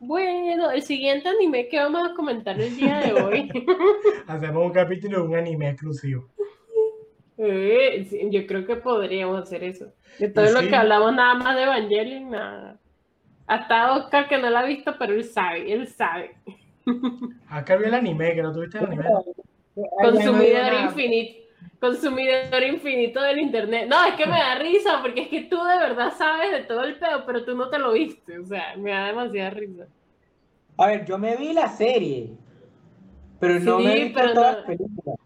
[0.00, 3.48] bueno, el siguiente anime que vamos a comentar el día de hoy.
[4.26, 6.28] Hacemos un capítulo de un anime exclusivo.
[7.38, 9.86] Eh, sí, yo creo que podríamos hacer eso.
[10.18, 12.80] De todo Pues lo que hablamos nada más de Evangelion, nada.
[13.46, 16.34] Hasta Oscar que no la ha visto, pero él sabe, él sabe.
[17.48, 19.04] Acá vio el anime, que no tuviste el anime.
[20.02, 21.38] Consumidor infinito.
[21.80, 23.86] Consumidor infinito del internet.
[23.88, 26.84] No, es que me da risa, porque es que tú de verdad sabes de todo
[26.84, 28.38] el pedo, pero tú no te lo viste.
[28.38, 29.86] O sea, me da demasiada risa.
[30.76, 32.30] A ver, yo me vi la serie,
[33.40, 35.16] pero no Sí, me vi todas no- las películas.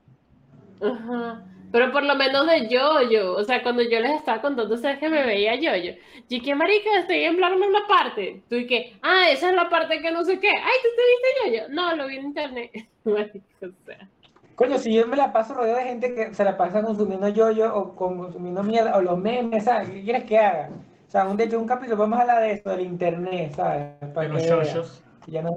[0.81, 1.45] Ajá.
[1.77, 5.11] Pero por lo menos de yo-yo, o sea, cuando yo les estaba contando ustedes que
[5.11, 5.93] me veía yo-yo,
[6.27, 9.55] y que marica, estoy en blanco en una parte, tú y que, ah, esa es
[9.55, 11.75] la parte que no sé qué, ay, ¿tú te viste yo-yo?
[11.75, 12.71] No, lo vi en internet.
[13.05, 14.09] Marica, o sea,
[14.55, 17.75] Coño, si yo me la paso rodeado de gente que se la pasa consumiendo yoyo
[17.75, 19.91] o con- consumiendo mierda o los memes, ¿sabes?
[19.91, 20.71] ¿Qué quieres que haga?
[21.07, 24.01] O sea, un, de hecho, un capítulo, vamos a hablar de eso, del internet, ¿sabes?
[24.01, 25.03] De los shoshos.
[25.27, 25.55] Ya no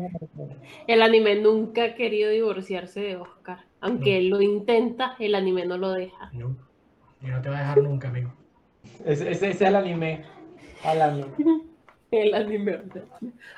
[0.87, 4.17] el anime nunca ha querido divorciarse de Oscar, aunque No.
[4.17, 6.29] él lo intenta, el anime no lo deja.
[6.33, 6.55] No.
[7.21, 8.33] Y no te va a dejar nunca, amigo.
[9.05, 10.23] Ese, es el anime.
[12.11, 12.79] El anime.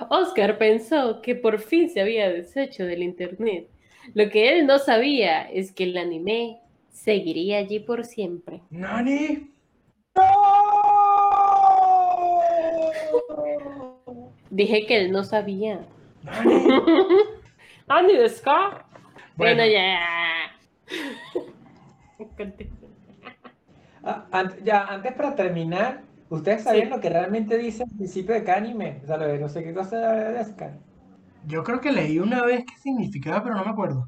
[0.10, 3.70] Oscar pensó que por fin se había deshecho del internet.
[4.14, 6.60] Lo que él no sabía es que el anime
[6.90, 8.62] seguiría allí por siempre.
[8.70, 9.52] ¡Nani!
[14.50, 15.86] Dije que él no sabía.
[16.24, 16.66] Nani.
[17.88, 18.86] Andy de Ska.
[19.36, 20.00] Bueno, Bueno, ya.
[24.04, 26.90] Ah, an- ya, antes para terminar, ¿ustedes sabían Sí.
[26.90, 29.00] lo que realmente dice el principio de cada anime?
[29.04, 30.74] O sea, lo de no sé qué cosa de Asuka.
[31.46, 34.08] yo creo que leí una vez qué significaba, pero no me acuerdo.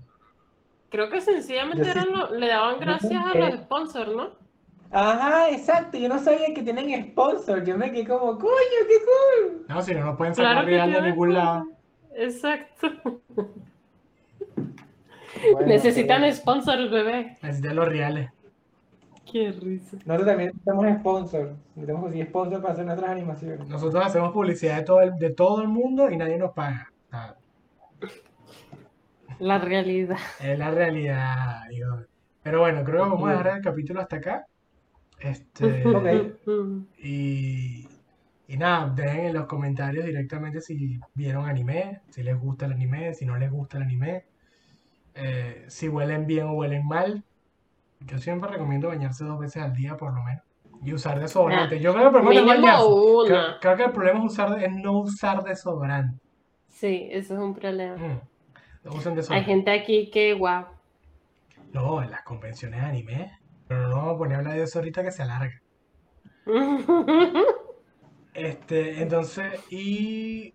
[0.89, 4.31] Creo que sencillamente Yo sí- eran lo- le daban gracias a los sponsors, ¿no?
[4.91, 9.65] Ajá, exacto, yo no sabía que tienen sponsor, yo me quedé como, coño, qué cool.
[9.67, 11.67] No, si no, no pueden sacar Claro que real de tiene ningún lado.
[12.15, 13.21] Exacto.
[15.51, 17.37] Bueno, Necesitan eh, sponsors, bebé.
[17.41, 18.29] Necesitan los reales.
[19.29, 19.97] Qué risa.
[20.05, 23.67] Nosotros también necesitamos sponsor, necesitamos conseguir sponsor para hacer nuestras animaciones.
[23.67, 26.91] Nosotros hacemos publicidad de todo el, de todo el mundo y nadie nos paga.
[29.39, 30.17] La realidad.
[30.39, 31.67] es la realidad.
[31.69, 32.03] digo.
[32.43, 34.45] Pero bueno, creo que vamos a dejar el capítulo hasta acá.
[35.19, 36.87] Este, Ok.
[37.03, 37.87] y,
[38.47, 43.13] y nada, dejen en los comentarios directamente si vieron anime, si les gusta el anime,
[43.13, 44.25] si no les gusta el anime,
[45.15, 47.23] eh, si huelen bien o huelen mal.
[48.01, 50.43] Yo siempre recomiendo bañarse dos veces al día por lo menos.
[50.83, 51.79] Y usar desodorante.
[51.79, 52.59] Yo creo que el problema es.
[52.59, 56.19] Creo, creo que el problema es, usar, es no usar desodorante.
[56.67, 57.95] Sí, eso es un problema.
[57.95, 58.19] Mm,
[58.83, 59.49] no usen Hay desodorante.
[59.49, 60.65] gente aquí que, wow.
[61.71, 63.31] No, en las convenciones de anime.
[63.69, 65.61] Pero no vamos a poner a hablar de eso ahorita que se alarga.
[68.33, 70.53] Este, entonces, y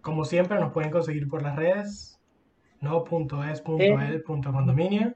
[0.00, 2.18] como siempre nos pueden conseguir por las redes,
[2.80, 5.14] no.es.el.condominio.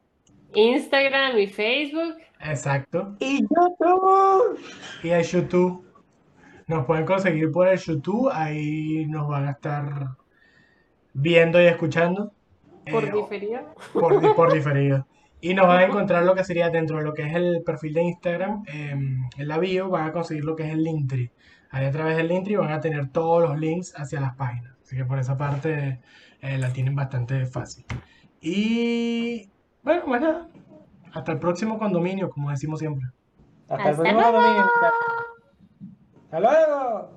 [0.54, 2.14] Instagram y Facebook.
[2.40, 3.16] Exacto.
[3.20, 4.58] Y YouTube.
[5.02, 5.84] Y el YouTube.
[6.68, 10.16] Nos pueden conseguir por el YouTube, ahí nos van a estar
[11.12, 12.32] viendo y escuchando.
[12.90, 13.60] Por Eh, diferido.
[13.92, 15.06] por, di- por diferido.
[15.40, 17.94] Y nos van a encontrar lo que sería dentro de lo que es el perfil
[17.94, 21.30] de Instagram, em, en la bio van a conseguir lo que es el Linktree.
[21.76, 24.72] Ahí a través del Linktree van a tener todos los links hacia las páginas.
[24.82, 26.00] Así que por esa parte
[26.40, 27.84] eh, la tienen bastante fácil.
[28.40, 29.50] Y
[29.82, 30.48] bueno, pues nada.
[31.12, 33.10] Hasta el próximo condominio, como decimos siempre.
[33.68, 34.40] Hasta el Hasta próximo luego.
[34.40, 34.64] domingo.
[36.24, 37.10] Hasta luego.